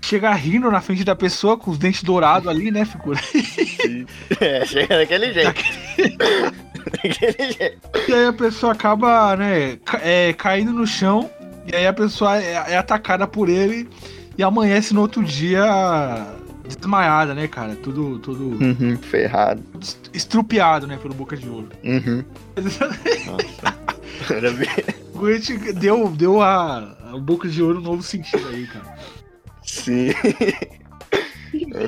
[0.04, 3.20] chega rindo na frente da pessoa com os dentes dourados ali, né, figura?
[4.40, 5.54] É, chega daquele jeito.
[7.04, 7.78] daquele jeito.
[8.08, 11.30] E aí a pessoa acaba, né, é, caindo no chão
[11.72, 13.88] e aí a pessoa é, é atacada por ele
[14.38, 15.64] e amanhece no outro dia
[16.68, 17.76] desmaiada, né, cara?
[17.76, 19.62] Tudo, tudo Uhum, ferrado.
[20.14, 21.70] estrupiado, né, pelo Boca de Ouro.
[21.84, 22.24] Uhum.
[22.58, 23.78] Nossa.
[24.34, 24.68] Era bem-
[25.76, 28.86] deu, deu a, a Boca de Ouro um novo sentido aí, cara.
[29.66, 30.10] Sim.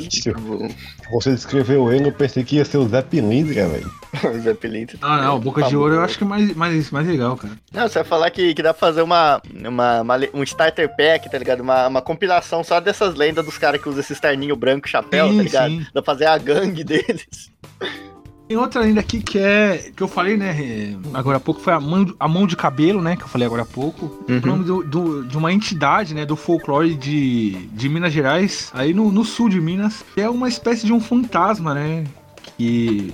[0.10, 0.68] Tipo,
[1.12, 3.92] Você descreveu ele, eu pensei que ia ser o Zé Pilindra, velho.
[4.36, 4.98] o Zé Pilintra.
[5.02, 7.54] Ah, não, Boca de Ouro eu acho que é mais, mais, mais legal, cara.
[7.74, 11.30] Não, você vai falar que, que dá pra fazer uma, uma, uma um starter pack,
[11.32, 11.62] tá ligado?
[11.62, 15.38] Uma, uma compilação só dessas lendas dos caras que usam esse terninho branco, chapéu, Sim,
[15.38, 15.72] tá ligado?
[15.72, 15.86] sim.
[15.94, 17.50] Dá pra fazer a gangue deles.
[18.48, 19.92] Tem outra ainda aqui que é.
[19.96, 20.56] que eu falei, né?
[20.62, 23.16] é, Agora há pouco foi a mão, a mão de cabelo, né?
[23.16, 24.24] Que eu falei agora há pouco.
[24.30, 26.26] O nome do, do- de uma entidade, né?
[26.26, 30.48] Do folclore de, de Minas Gerais, aí no, no sul de Minas, que é uma
[30.48, 32.04] espécie de um fantasma, né?
[32.56, 33.12] Que.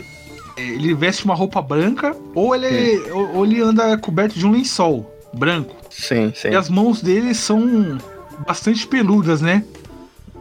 [0.57, 4.51] é, Ele veste uma roupa branca, ou ele, ou, ou ele anda coberto de um
[4.51, 5.73] lençol branco.
[5.89, 6.49] Sim, sim.
[6.49, 7.97] E as mãos dele são
[8.45, 9.63] bastante peludas, né?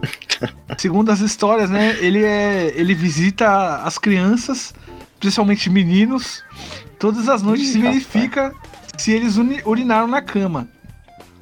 [0.78, 1.96] Segundo as histórias, né?
[2.00, 2.72] Ele é.
[2.74, 4.72] Ele visita as crianças,
[5.20, 6.42] principalmente meninos,
[6.98, 7.94] todas as noites Ih, se rapaz.
[7.94, 8.54] verifica
[8.96, 10.68] se eles urinaram na cama.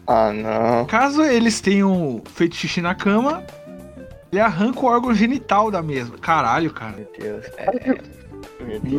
[0.06, 0.84] Ah, não.
[0.86, 3.44] Caso eles tenham feito xixi na cama,
[4.32, 6.18] ele arranca o órgão genital da mesma.
[6.18, 6.96] Caralho, cara.
[6.96, 7.44] Meu Deus.
[7.56, 8.17] É, meu Deus.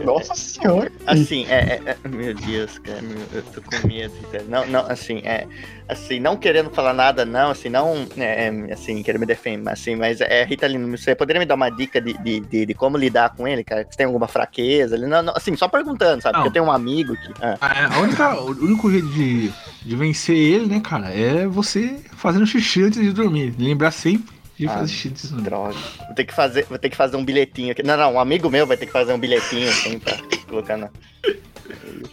[0.05, 0.91] Nossa senhora.
[1.05, 4.43] Assim, é, é- é- Meu Deus, cara, meu- eu tô com medo, cara.
[4.47, 5.45] Não, não, assim, é.
[5.87, 8.07] Assim, não querendo falar nada, não, assim, não.
[8.17, 11.55] É, é, assim, querendo me defender, mas assim, mas é, Ritalino, você poderia me dar
[11.55, 13.85] uma dica de, de, de, de como lidar com ele, cara?
[13.89, 14.95] Você tem alguma fraqueza?
[14.95, 15.05] ali?
[15.07, 16.37] Não, não, assim, só perguntando, sabe?
[16.37, 16.43] Não.
[16.43, 17.33] Porque eu tenho um amigo que.
[17.41, 19.51] ah, A a única, o único jeito de,
[19.83, 23.53] de vencer ele, né, cara, é você fazendo xixi antes de dormir.
[23.57, 25.43] Lembrar sempre de Ah, fazer xixi dormir.
[25.43, 25.75] droga.
[26.05, 27.81] Vou ter que fazer, vou ter que fazer um bilhetinho aqui.
[27.81, 30.89] Não, não, um amigo meu vai ter que fazer um bilhetinho assim pra colocar na.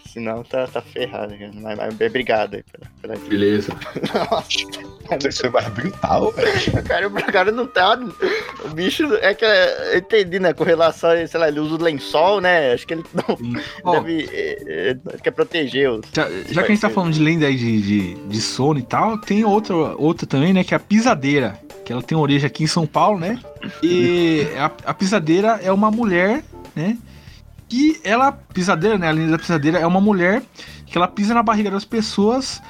[0.06, 1.50] Senão tá, tá ferrado, cara.
[1.54, 3.28] Mas, mas obrigado aí pela, pela dica.
[3.28, 3.72] Beleza.
[4.30, 5.28] Nossa.
[5.28, 6.82] Isso foi mais brutal, velho.
[6.86, 7.98] Cara, o cara não tá.
[8.64, 10.52] O bicho é que é, eu entendi, né?
[10.52, 12.72] Com relação a, sei lá, ele usa o lençol, né?
[12.72, 14.28] Acho que ele não deve.
[14.32, 16.06] é, é, quer proteger os.
[16.12, 18.82] Já, já que a gente tá falando de lenda aí de, de, de sono e
[18.82, 20.64] tal, tem outra, outra também, né?
[20.64, 21.58] Que é a pisadeira.
[21.84, 23.38] Que ela tem origem aqui em São Paulo, né?
[23.82, 26.42] E a, a pisadeira é uma mulher,
[26.74, 26.96] né?
[27.68, 29.08] Que ela, pisadeira, né?
[29.08, 30.42] A lenda da pisadeira é uma mulher
[30.86, 32.62] que ela pisa na barriga das pessoas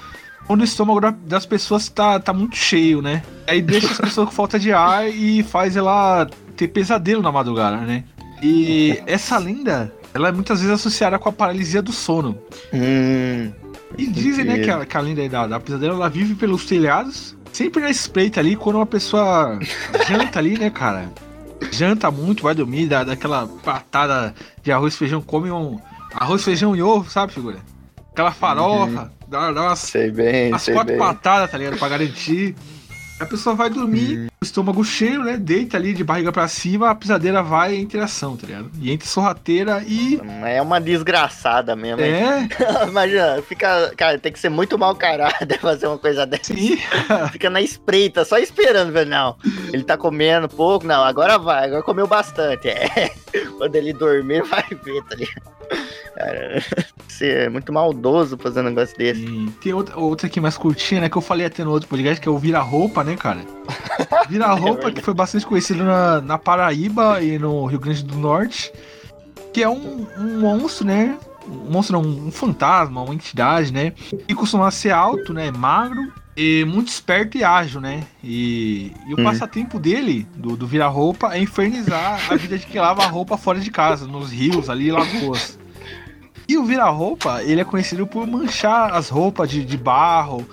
[0.46, 3.22] quando o estômago da- das pessoas tá, tá muito cheio, né?
[3.46, 6.26] Aí deixa as pessoas com falta de ar e faz ela
[6.56, 8.04] ter pesadelo na madrugada, né?
[8.42, 12.38] E essa lenda, ela é muitas vezes associada com a paralisia do sono.
[12.72, 13.50] Hum.
[13.98, 16.64] E dizem, né, que a, que a lenda aí da, da pisadeira, ela vive pelos
[16.66, 19.58] telhados, sempre na espreita ali, quando uma pessoa
[20.08, 21.10] janta ali, né, cara?
[21.72, 25.78] Janta muito, vai dormir, dá, dá aquela patada de arroz e feijão, come um
[26.14, 27.58] arroz, feijão e ovo, sabe, figura?
[28.12, 30.98] Aquela farofa, dá, dá umas, Sei bem, umas sei quatro bem.
[30.98, 31.78] patadas, tá ligado?
[31.78, 32.54] Pra garantir.
[33.20, 35.36] A pessoa vai dormir, o estômago cheio, né?
[35.36, 38.70] Deita ali de barriga pra cima, a pisadeira vai em interação, tá ligado?
[38.80, 40.20] E entre sorrateira e.
[40.44, 42.00] É uma desgraçada mesmo.
[42.02, 42.14] hein?
[42.14, 42.48] É,
[42.88, 43.92] Imagina, fica.
[43.96, 46.54] Cara, tem que ser muito mal carado fazer uma coisa dessa.
[46.54, 46.76] sim.
[47.32, 49.10] Fica na espreita, só esperando, velho.
[49.10, 49.36] Não,
[49.72, 52.68] ele tá comendo pouco, não, agora vai, agora comeu bastante.
[52.68, 53.10] É.
[53.58, 55.56] Quando ele dormir, vai ver, tá ligado?
[56.16, 56.62] Cara,
[57.06, 59.20] você é muito maldoso fazer um negócio desse.
[59.20, 61.08] E tem outra, outra aqui mais curtinha, né?
[61.08, 63.40] Que eu falei até no outro podcast, que é o Vira-Roupa, né, cara?
[64.28, 68.72] Vira-Roupa, que foi bastante conhecido na, na Paraíba e no Rio Grande do Norte.
[69.52, 71.16] Que é um, um monstro, né?
[71.48, 73.92] Um monstro, não, um fantasma, uma entidade, né?
[74.26, 75.50] Que costuma ser alto, né?
[75.50, 76.12] Magro.
[76.36, 78.04] E muito esperto e ágil, né?
[78.22, 79.24] E, e o Hum.
[79.24, 83.58] passatempo dele, do, do vira-roupa, é infernizar a vida de quem lava a roupa fora
[83.58, 85.58] de casa, nos rios ali, lagoas.
[86.46, 90.46] E o vira-roupa, ele é conhecido por manchar as roupas de, de barro.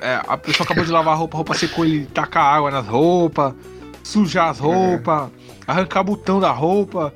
[0.00, 2.86] É, a pessoa acabou de lavar a roupa, a roupa secou, ele tacar água nas
[2.86, 3.52] roupas,
[4.02, 5.30] sujar as roupas,
[5.66, 7.12] arrancar botão da roupa.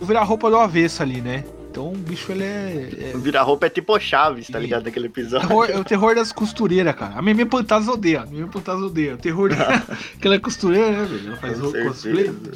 [0.00, 1.44] O vira-roupa do avesso ali, né?
[1.70, 2.90] Então o bicho ele é.
[3.14, 4.82] é- Virar roupa é tipo Chaves, tá ligado?
[4.82, 5.46] Daquele episódio.
[5.48, 7.14] terror- é o terror das costureiras, cara.
[7.16, 8.22] A Mimi Pantas odeia.
[8.22, 9.14] A Mimi Pantas odeia.
[9.14, 9.80] O terror dela.
[10.20, 11.28] que ela é costureira, né, velho?
[11.28, 12.24] Ela faz Com o cosplay.
[12.26, 12.52] certeza.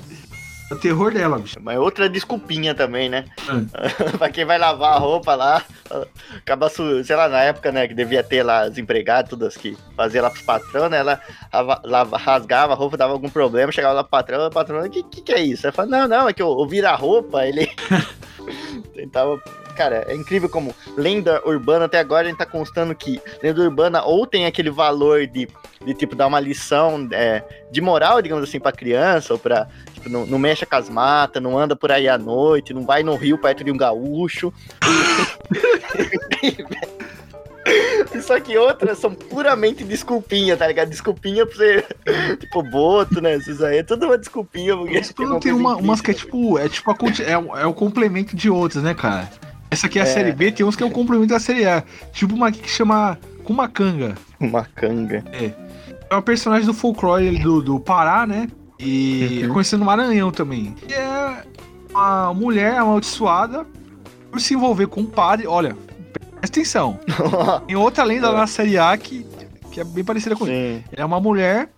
[0.68, 1.56] É o terror dela, bicho.
[1.60, 3.24] Mas outra desculpinha também, né?
[3.48, 3.66] Hum.
[4.18, 5.62] pra quem vai lavar a roupa lá,
[6.36, 9.76] acaba, su- sei lá, na época, né, que devia ter lá as empregadas, todas que
[9.96, 10.98] fazia lá pros patrão, né?
[10.98, 11.20] Ela
[11.84, 15.02] lava- rasgava a roupa, dava algum problema, chegava lá pro patrão, o patrão, o que,
[15.04, 15.66] que que é isso?
[15.66, 17.70] Ela fala, não, não, é que o, o vira-roupa, ele
[18.94, 19.40] tentava.
[19.76, 24.02] Cara, é incrível como lenda urbana, até agora a gente tá constando que lenda urbana
[24.02, 25.48] ou tem aquele valor de,
[25.84, 29.68] de tipo, dar uma lição é, de moral, digamos assim, pra criança, ou pra
[30.06, 33.02] Tipo, não, não mexa com as matas, não anda por aí à noite, não vai
[33.02, 34.52] no rio perto de um gaúcho.
[38.22, 40.88] Só que outras são puramente desculpinha, tá ligado?
[40.88, 41.84] Desculpinha pra você.
[42.38, 43.36] tipo, boto, né?
[43.36, 44.76] Isso aí é tudo uma desculpinha.
[44.76, 46.58] Porque Mas quando tem uma, umas que é tipo.
[46.58, 49.28] É tipo a é, é o complemento de outras, né, cara?
[49.70, 50.08] Essa aqui é a É.
[50.08, 51.82] série B, tem uns que é o complemento da série A.
[52.12, 54.14] Tipo uma aqui que chama Kumacanga.
[54.40, 55.24] Uma canga.
[55.32, 58.48] É uma personagem do folclore do, do Pará, né?
[58.78, 59.54] E é Uhum.
[59.54, 60.74] conhecido no Maranhão também.
[60.88, 61.42] E é
[61.90, 63.66] uma mulher amaldiçoada
[64.30, 65.46] por se envolver com um padre.
[65.46, 65.76] Olha,
[66.12, 66.98] presta atenção.
[67.66, 69.26] Tem outra lenda lá na série A que,
[69.72, 70.44] que é bem parecida com.
[70.44, 70.82] Sim.
[70.92, 71.70] Ela é uma mulher,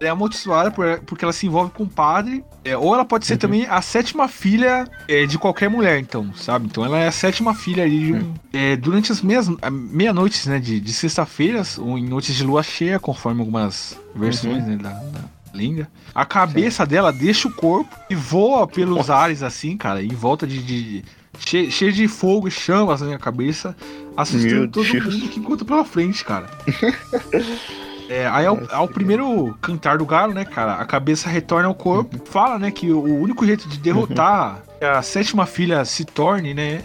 [0.00, 2.42] é amaldiçoada por- porque ela se envolve com um padre.
[2.64, 6.66] é, ou ela pode ser também a sétima filha é, de qualquer mulher, então, sabe?
[6.66, 8.34] Então ela é a sétima filha ali de um.
[8.52, 10.58] é, durante as meias- meia-noites, né?
[10.58, 15.20] De, de sexta-feiras, ou em noites de lua cheia, conforme algumas versões né, da, da
[15.54, 15.88] lenda.
[16.14, 20.62] A cabeça dela deixa o corpo e voa pelos ares, assim, cara, em volta de.
[20.62, 21.04] de
[21.38, 23.76] che- cheio de fogo e chamas na minha cabeça,
[24.16, 25.14] assustando Meu todo Deus.
[25.14, 26.48] mundo que encontra pela frente, cara.
[28.10, 32.18] É, aí ao, ao primeiro cantar do galo, né, cara, a cabeça retorna ao corpo.
[32.28, 36.82] Fala, né, que o único jeito de derrotar que a sétima filha se torne, né,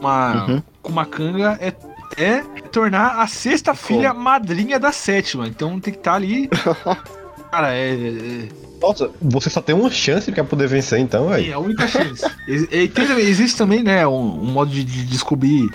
[0.00, 0.62] uma, Uhum.
[0.82, 1.72] com uma canga é,
[2.16, 2.40] é
[2.72, 5.46] tornar a sexta filha madrinha da sétima.
[5.46, 6.48] Então tem que estar ali.
[7.52, 8.48] Cara, é, é,
[8.80, 11.54] Nossa, você só tem uma chance pra poder vencer então, é velho.
[11.54, 12.24] a única chance.
[12.48, 15.68] E tem também- existe também, né, um, um modo de, de descobrir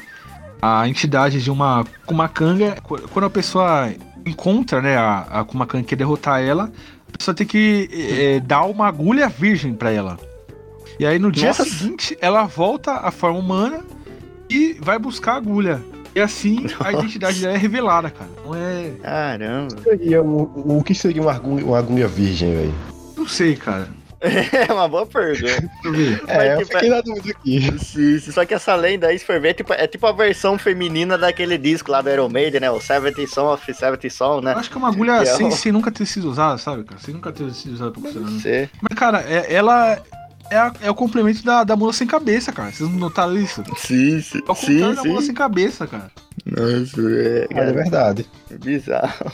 [0.60, 2.78] a entidade de uma Kumakanga.
[2.82, 3.91] Qu- Quando a pessoa
[4.28, 6.72] encontra, né, a, a Kumakanga que quer derrotar ela,
[7.14, 10.18] a pessoa tem que é, dar uma agulha virgem pra ela.
[11.00, 11.64] E aí no dia Nossa.
[11.64, 13.84] seguinte, ela volta à forma humana
[14.50, 15.82] e vai buscar a agulha.
[16.16, 18.30] E assim a identidade dela é revelada, cara.
[18.44, 18.92] Não é.
[19.02, 19.76] Caramba.
[20.24, 22.76] O, o que seria uma agulha, uma agulha virgem, velho?
[23.16, 23.88] Não sei, cara.
[24.20, 25.70] É uma boa pergunta.
[25.86, 25.93] Eu.
[26.28, 27.61] É, eu tipo, fiquei na dúvida aqui.
[27.80, 30.11] Sim, sim, só que essa lenda aí, se for ver, é tipo, é tipo a
[30.11, 32.72] versão feminina daquele disco lá do Iron Maiden, né?
[32.72, 34.53] O Seventy Song of Seventy Song, né?
[34.53, 36.84] Eu acho que é uma agulha é sem, o- sem nunca ter sido usada, sabe,
[36.84, 36.99] cara?
[36.99, 38.32] Sem nunca ter sido usada pra funcionar.
[38.32, 38.39] né?
[38.39, 38.70] Você.
[38.82, 40.01] Mas, cara, é- ela
[40.49, 42.72] é, a- é o complemento da, da mula sem cabeça, cara.
[42.72, 43.63] Vocês não notaram isso?
[43.78, 44.41] Sim, sim.
[44.47, 45.28] É o Sim, da mula sim.
[45.28, 46.09] sem cabeça, cara.
[46.45, 48.26] Nossa, é, É cara, verdade.
[48.63, 49.32] bizarro.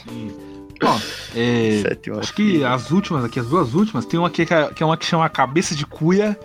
[0.82, 0.98] Ó,
[1.36, 2.72] é, Sétima acho que filha.
[2.72, 5.06] as últimas aqui, as duas últimas, tem uma aqui que é, que é uma que
[5.06, 6.38] chama Cabeça de Cuia.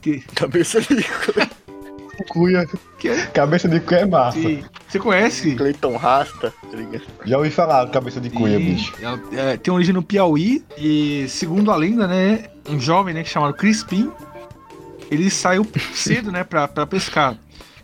[0.00, 1.04] que- Cabeça de
[2.28, 2.68] Cuia.
[2.98, 3.26] Que é?
[3.26, 4.38] Cabeça de cuia é massa.
[4.38, 5.54] que- Você conhece?
[5.56, 7.02] Cleiton Rasta, tá ligado?
[7.24, 8.92] Já ouvi falar cabeça de cuia, E bicho.
[9.00, 13.54] ela- é, tem origem no Piauí e, segundo a lenda, né, um jovem, né, chamado
[13.54, 14.10] Crispim,
[15.10, 17.36] ele saiu cedo, né, pra, pra pescar.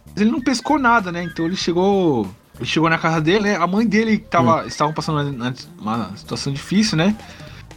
[0.07, 2.29] Mas ele não pescou nada, né, então ele chegou...
[2.59, 6.53] Ele chegou na casa dele, né, a mãe dele tava, estavam passando uma, uma situação
[6.53, 7.15] difícil, né,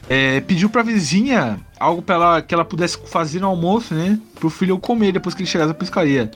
[0.10, 4.50] é, pediu pra vizinha algo pra ela, que ela pudesse fazer no almoço, né, pro
[4.50, 6.32] filho comer depois que ele chegasse da pescaria.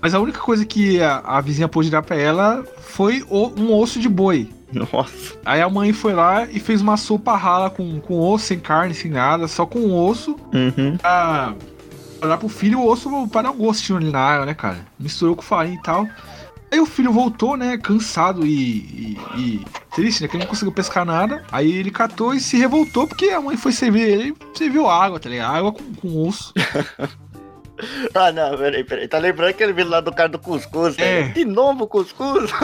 [0.00, 3.72] Mas a única coisa que a, a vizinha pôde dar pra ela foi o- um
[3.74, 4.50] osso de boi.
[4.72, 5.34] Nossa.
[5.46, 8.92] Aí a mãe foi lá e fez uma sopa rala com, com osso, sem carne,
[8.94, 10.96] sem nada, só com osso, Uhum.
[10.98, 11.54] pra,
[12.18, 14.78] pra dar pro filho o osso para dar um gostinho ali na água, né, cara?
[14.98, 16.06] Misturou com farinha e tal.
[16.74, 19.64] Aí o filho voltou, né, cansado e, e, e
[19.94, 21.44] triste, né, que ele não conseguiu pescar nada.
[21.52, 25.28] Aí ele catou e se revoltou porque a mãe foi servir ele, serviu água, tá
[25.28, 25.54] ligado?
[25.54, 26.52] Água com, com osso.
[28.14, 29.08] Ah, não, peraí, peraí.
[29.08, 30.96] Tá lembrando aquele vídeo lá do cara do cuscuz?
[30.96, 31.22] É.
[31.24, 31.28] né?
[31.30, 32.50] De novo cuscuz?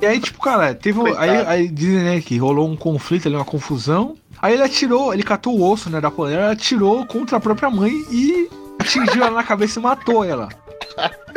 [0.00, 0.98] E aí, tipo, cara, teve.
[0.98, 1.22] Coitado.
[1.22, 4.16] Aí, aí dizem, né, que rolou um conflito ali, uma confusão.
[4.42, 7.92] Aí ele atirou, ele catou o osso, né, da panela, atirou contra a própria mãe
[8.10, 10.48] e atingiu ela na cabeça e matou ela.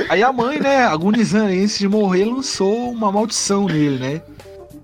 [0.10, 4.22] Aí a mãe, né, agonizando antes de morrer, lançou uma maldição nele, né?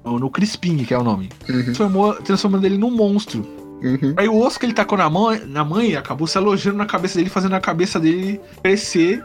[0.03, 1.29] No Crispim, que é o nome.
[1.45, 3.45] Transformou, transformando ele num monstro.
[3.81, 4.13] Uhum.
[4.17, 7.17] Aí o osso que ele tacou na mãe, na mãe acabou se alojando na cabeça
[7.17, 9.23] dele, fazendo a cabeça dele crescer.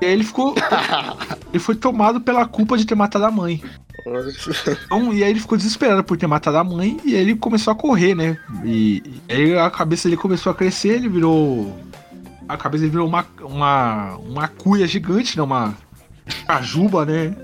[0.00, 0.54] E aí ele ficou.
[1.52, 3.62] ele foi tomado pela culpa de ter matado a mãe.
[4.86, 7.72] Então, e aí ele ficou desesperado por ter matado a mãe e aí ele começou
[7.72, 8.38] a correr, né?
[8.64, 11.76] E, e aí a cabeça dele começou a crescer, ele virou.
[12.48, 15.42] A cabeça dele virou uma, uma, uma cuia gigante, né?
[15.42, 15.76] Uma
[16.46, 17.36] cajuba, né?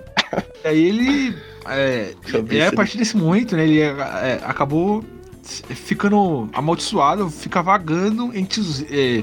[0.64, 1.36] E aí ele.
[1.66, 2.14] É,
[2.50, 3.64] e aí, a partir desse momento, né?
[3.64, 5.04] Ele é, acabou
[5.42, 9.22] ficando amaldiçoado, fica vagando entre os, é,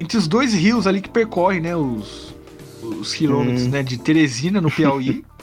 [0.00, 1.76] entre os dois rios ali que percorrem, né?
[1.76, 2.34] Os,
[2.82, 3.70] os quilômetros, Hum.
[3.70, 3.82] né?
[3.82, 5.24] De Teresina, no Piauí.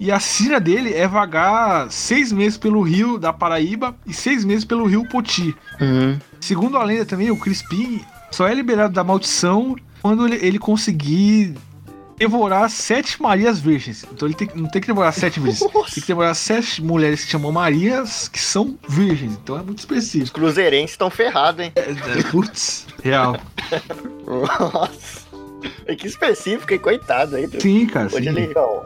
[0.00, 4.64] E a sina dele é vagar seis meses pelo rio da Paraíba e seis meses
[4.64, 5.54] pelo rio Poti.
[5.80, 6.18] Uhum.
[6.40, 8.00] Segundo a lenda também, o Crispim
[8.34, 11.54] só é liberado da maldição quando ele, ele conseguir
[12.18, 14.04] devorar sete Marias virgens.
[14.12, 15.60] Então ele tem, não tem que devorar sete virgens.
[15.94, 19.32] Tem que devorar sete mulheres que chamam Marias que são virgens.
[19.42, 20.38] Então é muito Os específico.
[20.38, 21.72] cruzeirenses estão ferrados, hein?
[21.76, 23.38] É, é, putz, real.
[24.26, 25.24] Nossa.
[25.86, 26.78] É que específico, hein?
[26.78, 27.48] Coitado aí.
[27.60, 28.06] Sim, cara.
[28.06, 28.28] Hoje Sim.
[28.30, 28.42] ele.
[28.42, 28.84] Então,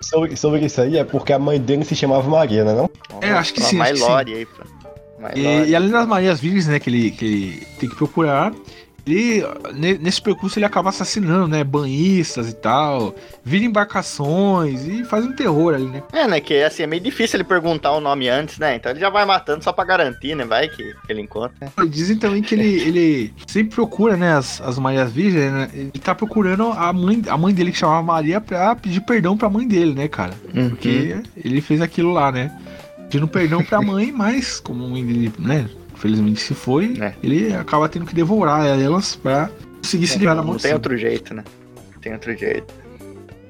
[0.00, 2.90] sobre, sobre isso aí é porque a mãe dele se chamava Maria, né não?
[3.20, 4.12] É, acho que sim, acho que sim.
[4.12, 4.62] Aí, pô.
[5.34, 8.52] E, e além das Marias Virgens, né, que ele, que ele tem que procurar,
[9.06, 11.62] ele, ne- nesse percurso, ele acaba assassinando, né?
[11.62, 13.14] Banhistas e tal,
[13.44, 16.02] vira embarcações e faz um terror ali, né?
[16.12, 16.40] É, né?
[16.40, 18.74] Que assim, é meio difícil ele perguntar o nome antes, né?
[18.74, 20.44] Então ele já vai matando só pra garantir, né?
[20.44, 21.52] Vai que, que ele encontra.
[21.60, 21.68] né?
[21.88, 25.68] Dizem também que ele, ele sempre procura, né, as, as Marias Virgens, né?
[25.72, 29.48] Ele tá procurando a mãe, a mãe dele, que chamava Maria, pra pedir perdão pra
[29.48, 30.34] mãe dele, né, cara?
[30.70, 32.50] Porque ele fez aquilo lá, né?
[33.10, 37.14] Pedindo perdão pra mãe, mas como a mãe dele, né, infelizmente se foi, É.
[37.22, 39.50] ele acaba tendo que devorar elas pra
[39.82, 41.44] conseguir se livrar da Não mão tem outro jeito, né?
[41.94, 42.74] Não tem outro jeito.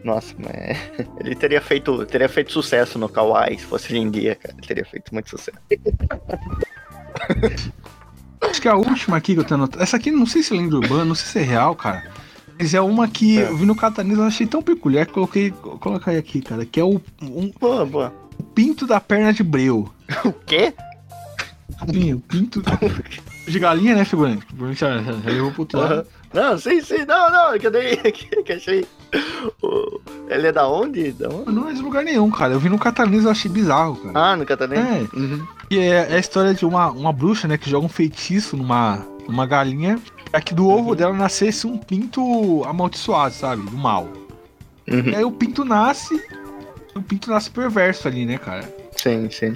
[0.05, 0.77] Nossa, mas
[1.21, 4.55] ele teria feito, teria feito sucesso no Kawaii se fosse hoje em dia, cara.
[4.57, 5.59] Ele teria feito muito sucesso.
[8.41, 9.83] Acho que a última aqui que eu tenho anotado.
[9.83, 12.05] Essa aqui não sei se é lenda urbana, não sei se é real, cara.
[12.59, 13.49] Mas é uma que É.
[13.49, 16.65] eu vi no Catanismo, eu achei tão peculiar que coloquei, coloquei aqui, cara.
[16.65, 18.13] Que é o um, Boa, boa.
[18.39, 19.89] O pinto da perna de breu.
[20.25, 20.73] O quê?
[21.93, 22.63] Sim, o pinto
[23.47, 24.45] de galinha, né, figurante?
[24.47, 26.07] Provavelmente já, já, já levou pro outro lado.
[26.33, 28.87] Não, sim, sim, não, não, que eu dei, que, que achei.
[29.63, 31.13] O- Ele é da onde?
[31.13, 31.53] Da onde?
[31.53, 32.53] Não é de lugar nenhum, cara.
[32.55, 34.19] Eu vi no Catanismo, eu achei bizarro, cara.
[34.33, 35.09] Ah, no Catarinense?
[35.15, 35.17] É.
[35.19, 35.47] Uhum.
[35.71, 39.05] E é, é a história de uma, uma bruxa, né, que joga um feitiço numa,
[39.29, 39.99] numa galinha
[40.31, 43.63] pra que do ovo dela nascesse um pinto amaldiçoado, sabe?
[43.63, 44.09] Do mal.
[44.89, 45.11] Uhum.
[45.11, 46.21] E aí o pinto nasce,
[46.99, 48.73] o pinto nasce perverso ali, né, cara?
[48.97, 49.53] Sim, sim.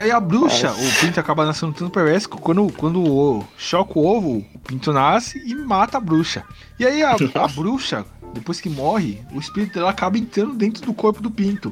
[0.00, 0.80] Aí a bruxa, Nossa.
[0.80, 4.92] o pinto acaba nascendo tanto perverso que quando, quando o, choca o ovo, o pinto
[4.92, 6.42] nasce e mata a bruxa.
[6.78, 10.94] E aí a, a bruxa, depois que morre, o espírito dela acaba entrando dentro do
[10.94, 11.70] corpo do pinto.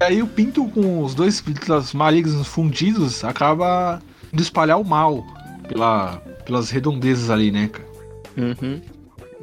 [0.00, 4.00] E aí o pinto com os dois espíritos malignos fundidos acaba
[4.32, 5.22] indo espalhar o mal
[5.68, 6.16] pela,
[6.46, 7.88] pelas redondezas ali, né, cara?
[8.38, 8.80] Uhum.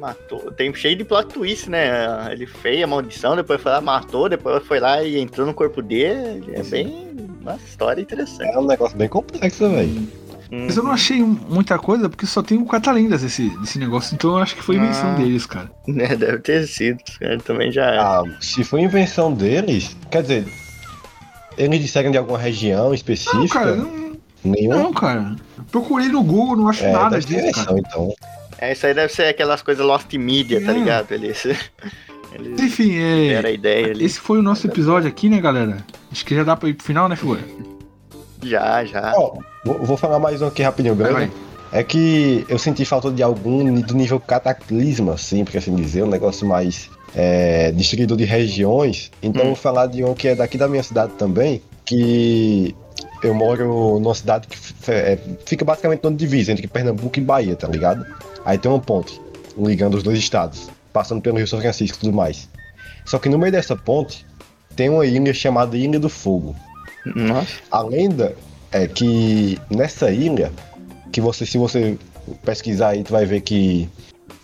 [0.00, 0.50] Matou.
[0.52, 2.32] Tem cheio de plot twist, né?
[2.32, 5.82] Ele fez a maldição, depois foi lá, matou, depois foi lá e entrou no corpo
[5.82, 6.50] dele.
[6.54, 7.10] É bem.
[7.42, 8.54] Uma história interessante.
[8.54, 10.08] É um negócio bem complexo, velho.
[10.52, 14.30] Mas eu não achei muita coisa porque só tem o catalendas desse, desse negócio, então
[14.30, 15.14] eu acho que foi invenção Ah.
[15.14, 15.70] deles, cara.
[15.86, 16.98] É, deve ter sido.
[17.20, 17.98] Ele também já é.
[17.98, 20.46] Ah, se foi invenção deles, quer dizer,
[21.56, 23.38] eles disseram de alguma região específica?
[23.38, 24.00] Não, cara, não,
[24.42, 24.70] Nenhum?
[24.70, 25.36] Não, cara.
[25.70, 27.78] Procurei no Google, não acho é, nada disso, cara.
[27.78, 28.12] então.
[28.60, 30.74] É, isso aí deve ser aquelas coisas Lost Media, tá É.
[30.74, 31.12] ligado?
[31.12, 31.44] Eles,
[32.34, 34.04] eles Enfim, deram a é, ideia ali.
[34.04, 35.78] esse foi o nosso episódio aqui, né, galera?
[36.12, 37.40] Acho que já dá pra ir pro final, né, figura?
[38.42, 39.12] Já, já.
[39.16, 41.26] Ó, vou, vou falar mais um aqui rapidinho, Vai, beleza?
[41.32, 41.50] vai.
[41.80, 46.08] É que eu senti falta de algum do nível cataclisma, assim, por assim dizer, um
[46.08, 49.10] negócio mais é, distribuído de regiões.
[49.22, 49.44] Então Hum.
[49.44, 52.74] eu vou falar de um que é daqui da minha cidade também, que
[53.22, 54.56] eu moro numa cidade que
[54.90, 58.06] é, fica basicamente no divisa entre Pernambuco e Bahia, tá ligado?
[58.44, 59.20] Aí tem uma ponte
[59.56, 62.48] ligando os dois estados, passando pelo Rio São Francisco e tudo mais.
[63.04, 64.26] Só que no meio dessa ponte
[64.74, 66.54] tem uma ilha chamada Ilha do Fogo.
[67.14, 67.58] Nossa.
[67.70, 68.34] A lenda
[68.72, 70.52] é que nessa ilha,
[71.12, 71.98] que você, se você
[72.44, 73.88] pesquisar aí, tu vai ver que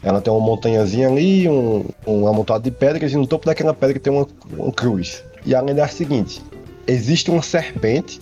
[0.02, 3.98] ela tem uma montanhazinha ali, um, um amontoado de pedras, e no topo daquela pedra
[3.98, 5.22] tem uma, uma cruz.
[5.44, 6.42] E a lenda é a seguinte:
[6.86, 8.20] existe uma serpente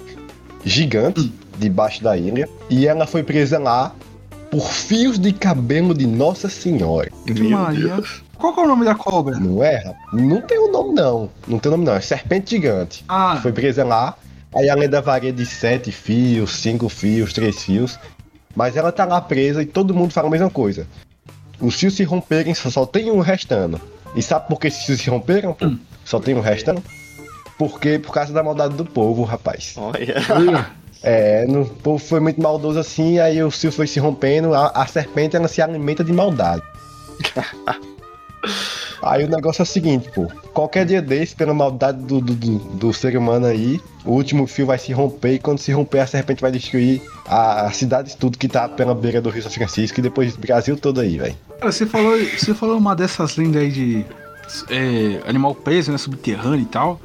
[0.64, 3.94] gigante debaixo da ilha, e ela foi presa lá
[4.50, 7.10] por fios de cabelo de Nossa Senhora.
[7.26, 8.00] Que Maria.
[8.36, 9.38] Qual que é o nome da cobra?
[9.38, 9.94] Não é?
[10.12, 11.30] Não tem o nome, não.
[11.46, 11.94] Não tem o nome, não.
[11.94, 13.04] É serpente gigante.
[13.08, 14.16] Ah, Foi presa lá.
[14.54, 17.98] Aí a lenda varia de sete fios, cinco fios, três fios.
[18.54, 20.86] Mas ela tá lá presa e todo mundo fala a mesma coisa.
[21.60, 23.80] Os fios se romperem, só, só tem um restando.
[24.14, 25.56] E sabe por que esses fios se romperam?
[25.60, 25.78] Hum.
[26.04, 26.82] Só tem um restando?
[27.58, 29.74] Porque por causa da maldade do povo, rapaz.
[29.76, 30.74] Olha.
[31.06, 34.68] É, no, o povo foi muito maldoso assim, aí o fio foi se rompendo, a,
[34.68, 36.62] a serpente ela se alimenta de maldade.
[39.04, 40.26] Aí o negócio é o seguinte, pô.
[40.54, 44.64] Qualquer dia desse, pela maldade do, do, do, do ser humano aí, o último fio
[44.64, 48.38] vai se romper e quando se romper, a serpente vai destruir a, a cidade tudo
[48.38, 51.36] que tá pela beira do Rio São Francisco e depois o Brasil todo aí, velho.
[51.60, 54.06] Cara, você falou, você falou uma dessas lendas aí de
[54.70, 56.98] é, animal preso, né, subterrâneo e tal.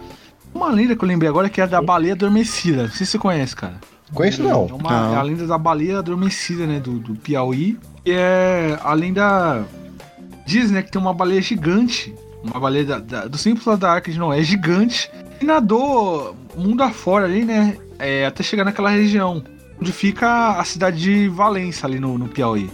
[0.54, 2.84] Uma lenda que eu lembrei agora que é a da baleia adormecida.
[2.84, 3.76] Não sei se você conhece, cara.
[4.14, 4.66] Conheço É, não.
[4.66, 5.14] uma, Não.
[5.14, 6.80] é a lenda da baleia adormecida, né?
[6.80, 7.78] Do, do Piauí.
[8.06, 9.64] E é a lenda.
[10.46, 12.14] Diz, né, que tem uma baleia gigante.
[12.44, 15.12] Uma baleia da, da- do simples da Arca de Noé, gigante.
[15.40, 17.78] E nadou mundo afora ali, né?
[18.00, 19.44] é, até chegar naquela região.
[19.80, 22.70] Onde fica a cidade de Valença, ali no, no Piauí.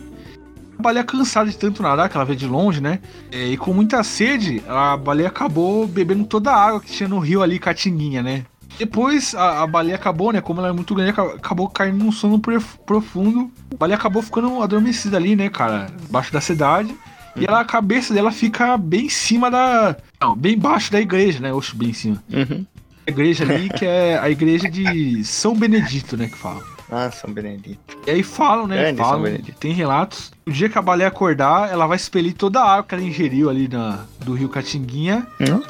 [0.78, 3.00] A baleia cansada de tanto nadar, que ela veio de longe, né?
[3.32, 7.20] é, e com muita sede, a baleia acabou bebendo toda a água que tinha no
[7.20, 8.46] rio ali, Catinguinha, né?
[8.78, 10.42] Depois a, a baleia acabou, né?
[10.42, 13.50] Como ela é muito grande, aca- acabou caindo num sono prof- profundo.
[13.74, 15.88] A baleia acabou ficando adormecida ali, né, cara?
[16.10, 16.94] Embaixo da cidade.
[17.38, 19.96] E ela, a cabeça dela fica bem em cima da.
[20.20, 21.54] Não, bem embaixo da igreja, né?
[21.54, 22.22] Oxe, bem em cima.
[22.32, 22.66] Uhum.
[23.08, 26.28] A igreja ali, que é a igreja de São Benedito, né?
[26.28, 26.62] Que fala.
[26.92, 27.98] Ah, São Benedito.
[28.06, 28.78] E aí falam, né?
[28.78, 29.58] Grande São falam, Benedito.
[29.60, 30.32] tem relatos.
[30.46, 33.50] O dia que a baleia acordar, ela vai expelir toda a água que ela ingeriu
[33.50, 35.26] ali na, do rio Catinguinha.
[35.42, 35.62] Hum?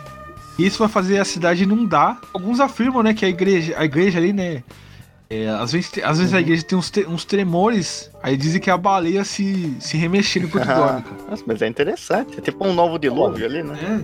[0.59, 2.19] E isso vai fazer a cidade inundar.
[2.33, 4.63] Alguns afirmam, né, que a igreja, a igreja ali, né?
[5.29, 8.69] é, às vezes, às vezes a igreja tem uns, te- uns tremores, aí dizem que
[8.69, 11.03] é a baleia se, se remexendo enquanto dorme.
[11.29, 12.37] Nossa, mas é interessante.
[12.37, 14.03] É tipo um novo dilúvio ali, né?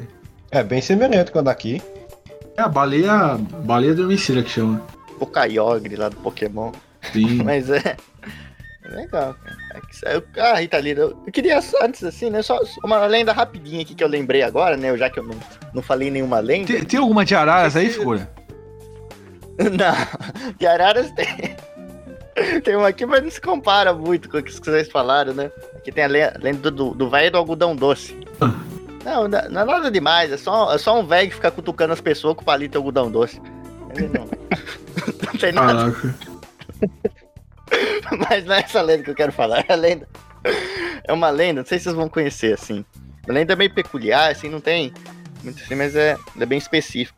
[0.52, 1.82] É, É bem semelhante com a daqui.
[2.58, 3.38] é a baleia.
[3.64, 4.82] Baleia dormicida que chama.
[5.20, 6.72] O Kyogre lá do Pokémon.
[7.14, 7.42] Sim.
[7.44, 7.96] Mas é.
[8.84, 9.58] é legal, cara.
[10.06, 12.42] É é Ah, Rita Lira, eu queria antes assim, né?
[12.42, 14.96] Só uma lenda rapidinha aqui que eu lembrei agora, né?
[14.98, 15.36] Já que eu não,
[15.74, 16.68] não falei nenhuma lenda.
[16.68, 18.30] Tem, tem alguma de araras aí, figura?
[19.60, 21.28] Não, de Araras tem.
[22.64, 25.52] Tem uma aqui, mas não se compara muito com o que vocês falaram, né?
[25.76, 28.18] Aqui tem a le- lenda do, do velho do algodão doce.
[29.06, 31.92] Não, não não é nada demais, é só, é só um velho que fica cutucando
[31.94, 33.40] as pessoas com palito de algodão doce.
[33.96, 36.16] Ele não, não tem nada, Caraca.
[38.30, 39.66] mas não é essa lenda que eu quero falar.
[39.68, 40.08] É a lenda.
[41.04, 42.84] É uma lenda, não sei se vocês vão conhecer, assim.
[43.28, 44.94] A lenda é meio peculiar, assim, não tem
[45.44, 47.18] muito assim, mas é, é bem específico.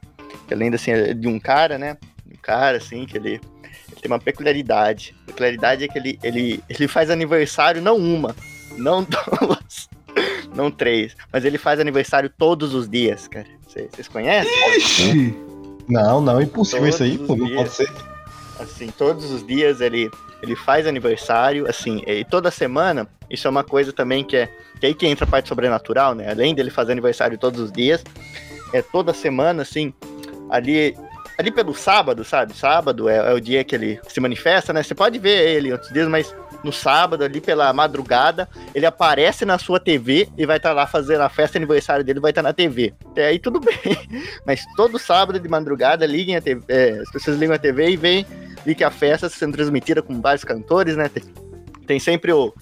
[0.52, 1.98] A lenda, assim, é de um cara, né?
[2.32, 5.16] Um cara, assim, que ele, ele tem uma peculiaridade.
[5.24, 8.36] A peculiaridade é que ele, ele, ele faz aniversário não uma,
[8.78, 9.90] não duas,
[10.54, 13.48] não três, mas ele faz aniversário todos os dias, cara.
[13.68, 14.78] Vocês conhecem?
[14.78, 15.36] Ixi!
[15.90, 17.36] Não, não, é impossível isso aí, Todos pô.
[17.36, 17.58] Não dias.
[17.58, 18.13] pode ser.
[18.60, 20.10] Assim, todos os dias ele,
[20.42, 24.50] ele faz aniversário, assim, e toda semana, isso é uma coisa também que é,
[24.80, 28.04] que aí que entra a parte sobrenatural, né, além dele fazer aniversário todos os dias,
[28.74, 29.94] é toda semana, assim,
[30.50, 30.96] ali,
[31.38, 34.96] ali pelo sábado, sabe, sábado é, é o dia que ele se manifesta, né, você
[34.96, 36.34] pode ver ele outros dias, mas
[36.64, 41.22] no sábado, ali pela madrugada, ele aparece na sua TV e vai estar lá fazendo
[41.22, 42.94] a festa aniversário dele, vai estar na TV.
[43.12, 43.76] Até aí tudo bem.
[44.46, 47.98] Mas todo sábado de madrugada, liguem a TV, é, as pessoas ligam a TV e
[47.98, 48.26] veem
[48.66, 51.10] vi que a festa está sendo transmitida com vários cantores, né?
[51.10, 51.24] Tem,
[51.86, 52.54] tem sempre o,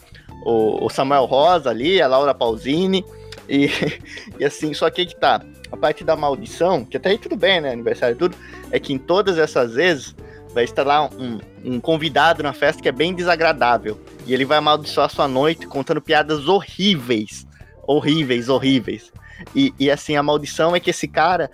[0.45, 3.05] o, o Samuel Rosa ali, a Laura Pausini,
[3.47, 3.69] e,
[4.39, 5.41] e assim, só que que tá.
[5.71, 7.71] A parte da maldição, que até aí tudo bem, né?
[7.71, 8.35] Aniversário e tudo,
[8.71, 10.15] é que em todas essas vezes
[10.53, 13.99] vai estar lá um, um convidado na festa que é bem desagradável.
[14.25, 17.47] E ele vai amaldiçoar sua noite contando piadas horríveis.
[17.87, 19.11] Horríveis, horríveis.
[19.55, 21.49] E, e assim, a maldição é que esse cara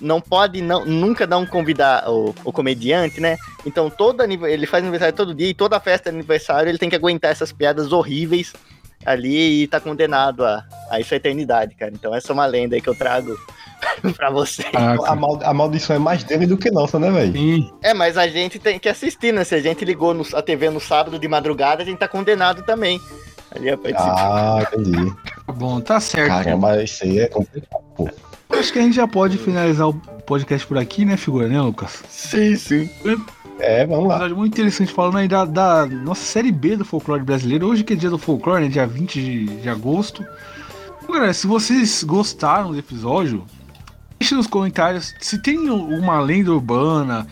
[0.00, 3.36] não pode não, nunca um convidar o, o comediante, né?
[3.66, 6.96] Então todo ele faz aniversário todo dia e toda festa de aniversário ele tem que
[6.96, 8.52] aguentar essas piadas horríveis
[9.04, 11.90] ali e tá condenado a, a isso a eternidade, cara.
[11.94, 13.36] Então essa é uma lenda aí que eu trago
[14.16, 14.62] pra você.
[14.68, 15.14] A, Caraca.
[15.16, 17.72] mal- a maldição é mais dele do que nossa, né, velho?
[17.82, 19.44] É, mas a gente tem que assistir, né?
[19.44, 22.62] Se a gente ligou no- a TV no sábado de madrugada, a gente tá condenado
[22.62, 23.00] também.
[23.54, 24.14] Ali a participar.
[24.16, 25.12] Ah, entendi.
[25.46, 26.28] Tá bom, tá certo.
[26.28, 28.08] Caramba, isso aí é complicado, pô.
[28.50, 32.02] Acho que a gente já pode finalizar o podcast por aqui, né, figura, né, Lucas?
[32.08, 32.88] Sim, sim.
[33.60, 34.14] É, vamos Um lá.
[34.16, 37.66] episódio muito interessante falando aí da, da nossa série B do folclore brasileiro.
[37.68, 38.68] Hoje que é dia do folclore, né?
[38.68, 40.24] Dia 20 de, de agosto.
[41.02, 43.44] Então, galera, se vocês gostaram do episódio,
[44.18, 47.26] deixe nos comentários se tem alguma lenda urbana,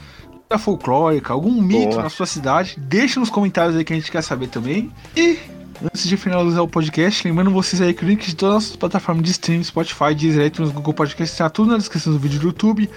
[0.51, 2.03] da folclórica, algum mito Boa.
[2.05, 2.76] na sua cidade.
[2.79, 4.91] Deixe nos comentários aí que a gente quer saber também.
[5.16, 5.39] E
[5.85, 8.76] antes de finalizar o podcast, lembrando vocês aí que o link de todas as nossas
[8.76, 12.47] plataformas de streaming, Spotify, Deezer, iTunes, Google Podcast, está tudo na descrição do vídeo do
[12.49, 12.89] YouTube.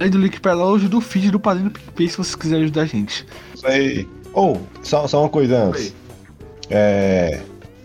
[0.00, 2.86] Além do link para download do feed do Padrinho PicPay se vocês quiserem ajudar a
[2.86, 3.26] gente.
[3.54, 4.08] Isso aí.
[4.32, 5.94] Ou, só, só uma coisa antes.
[6.70, 7.42] É.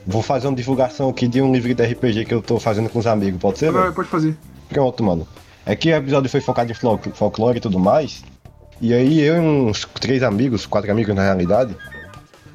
[0.07, 2.99] Vou fazer uma divulgação aqui de um livro de RPG que eu tô fazendo com
[2.99, 3.69] os amigos, pode ser?
[3.69, 3.93] Vai, velho?
[3.93, 4.37] pode fazer.
[4.69, 5.27] Pronto, mano.
[5.65, 8.23] É que o episódio foi focado em folclore e tudo mais.
[8.79, 11.75] E aí eu e uns três amigos, quatro amigos na realidade,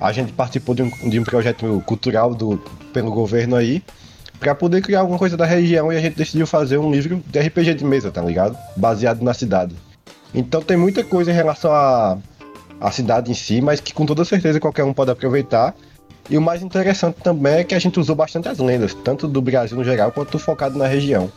[0.01, 2.57] a gente participou de um, de um projeto cultural do,
[2.95, 3.83] pelo governo aí,
[4.41, 7.39] pra poder criar alguma coisa da região e a gente decidiu fazer um livro de
[7.39, 8.57] RPG de mesa, tá ligado?
[8.77, 9.77] Baseado na cidade.
[10.35, 12.19] Então tem muita coisa em relação à
[12.81, 15.75] à cidade em si, mas que com toda certeza qualquer um pode aproveitar.
[16.29, 19.43] E o mais interessante também é que a gente usou bastante as lendas, tanto do
[19.43, 21.31] Brasil no geral quanto focado na região.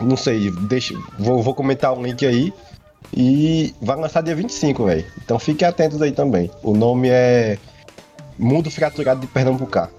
[0.00, 2.52] Não sei, deixa, vou, vou comentar o link aí.
[3.14, 5.04] E vai lançar dia 25, velho.
[5.22, 6.50] Então fiquem atentos aí também.
[6.62, 7.58] O nome é
[8.38, 9.90] Mundo Fraturado de Pernambucá.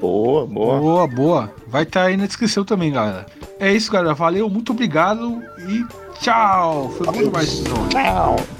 [0.00, 0.80] Boa, boa.
[0.80, 1.54] Boa, boa.
[1.66, 3.26] Vai estar aí na descrição também, galera.
[3.58, 4.14] É isso, galera.
[4.14, 5.84] Valeu, muito obrigado e
[6.20, 6.90] tchau.
[6.96, 7.88] Foi bom demais esse episódio.
[7.88, 8.57] Tchau.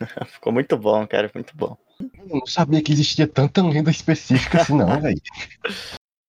[0.26, 1.76] Ficou muito bom, cara, muito bom.
[2.00, 5.20] Eu não sabia que existia tanta lenda específica assim, não, velho.